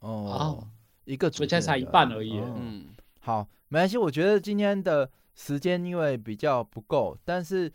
[0.00, 0.68] 哦，
[1.06, 2.38] 一个主线才才一半而已。
[2.38, 2.88] 哦、嗯，
[3.20, 3.96] 好，没关系。
[3.96, 7.72] 我觉得今天的时间因为比较不够，但是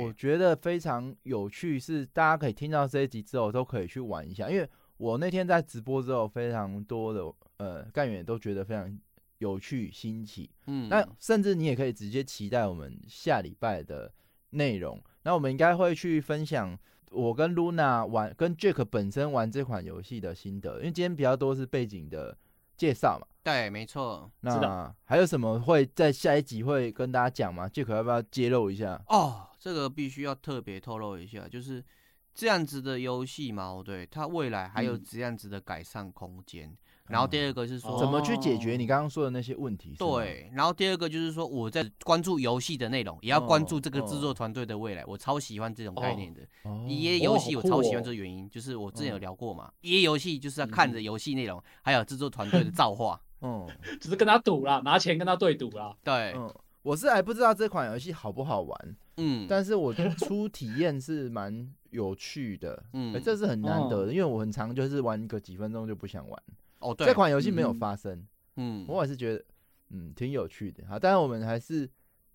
[0.00, 4.50] 我觉得非常有趣，是大家可以听到这一集之后都可以去玩一下。
[4.50, 8.98] 因为我那天在直播之后，非常多的呃干员都觉得非常。
[9.42, 14.10] 有趣新奇，嗯，那甚至你也可以直接期待我们下礼拜的
[14.50, 15.02] 内容。
[15.24, 16.78] 那我们应该会去分享
[17.10, 22.38] 我跟 Luna 玩，跟 Jack 本身玩这款游戏的心得，因为今天比较多是背景的
[22.76, 23.26] 介绍嘛。
[23.42, 24.30] 对，没错。
[24.40, 29.02] 那还有什么会在下一集会跟大家讲吗？Jack 要不要揭露一下？
[29.08, 31.84] 哦，这个必须要特别透露一下，就是
[32.32, 36.68] 这样子的游戏嘛，对，它未来还有这样子的改善空间。
[36.68, 36.76] 嗯
[37.12, 39.94] 然后第二个是说，怎么去解决你刚刚说的那些问题？
[39.98, 45.04] 对，然后第二个就是说，我在关注游戏的内容，也要关注这个制作团队的未来。
[45.06, 46.40] 我超喜欢这种概念的。
[46.88, 49.70] EA 游戏我超喜欢这个原因，就是我之前有聊过嘛。
[49.82, 53.20] EA 游戏就是要看着游戏内容，还有制作团队的 造化。
[53.42, 53.68] 嗯，
[54.00, 55.94] 只是跟他赌啦，拿钱跟他对赌啦。
[56.02, 56.52] 对，嗯
[56.82, 66.42] 我是还不知道这款游戏好不好玩，嗯，但是我 初体验是蛮有趣的，嗯，这是很难得的，因为我很常就是玩个几分钟就不想玩。
[66.82, 68.22] 哦，对，这款游戏没有发生。
[68.56, 69.44] 嗯，我也是觉得，
[69.90, 70.84] 嗯，挺有趣的。
[70.88, 71.88] 好，但是我们还是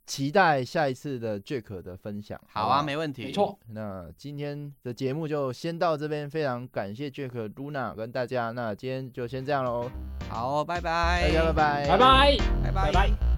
[0.05, 2.39] 期待下一次的 Jack 的分享。
[2.47, 3.25] 好啊，好没问题。
[3.25, 3.59] 没错。
[3.67, 8.51] 那今天的节目就先到这边，非常感谢 Jack、Luna 跟大家。
[8.51, 9.91] 那今天就先这样喽。
[10.29, 11.27] 好，拜拜。
[11.27, 11.87] 大家拜拜。
[11.87, 12.37] 拜拜。
[12.63, 12.91] 拜拜。
[12.91, 13.36] 拜拜。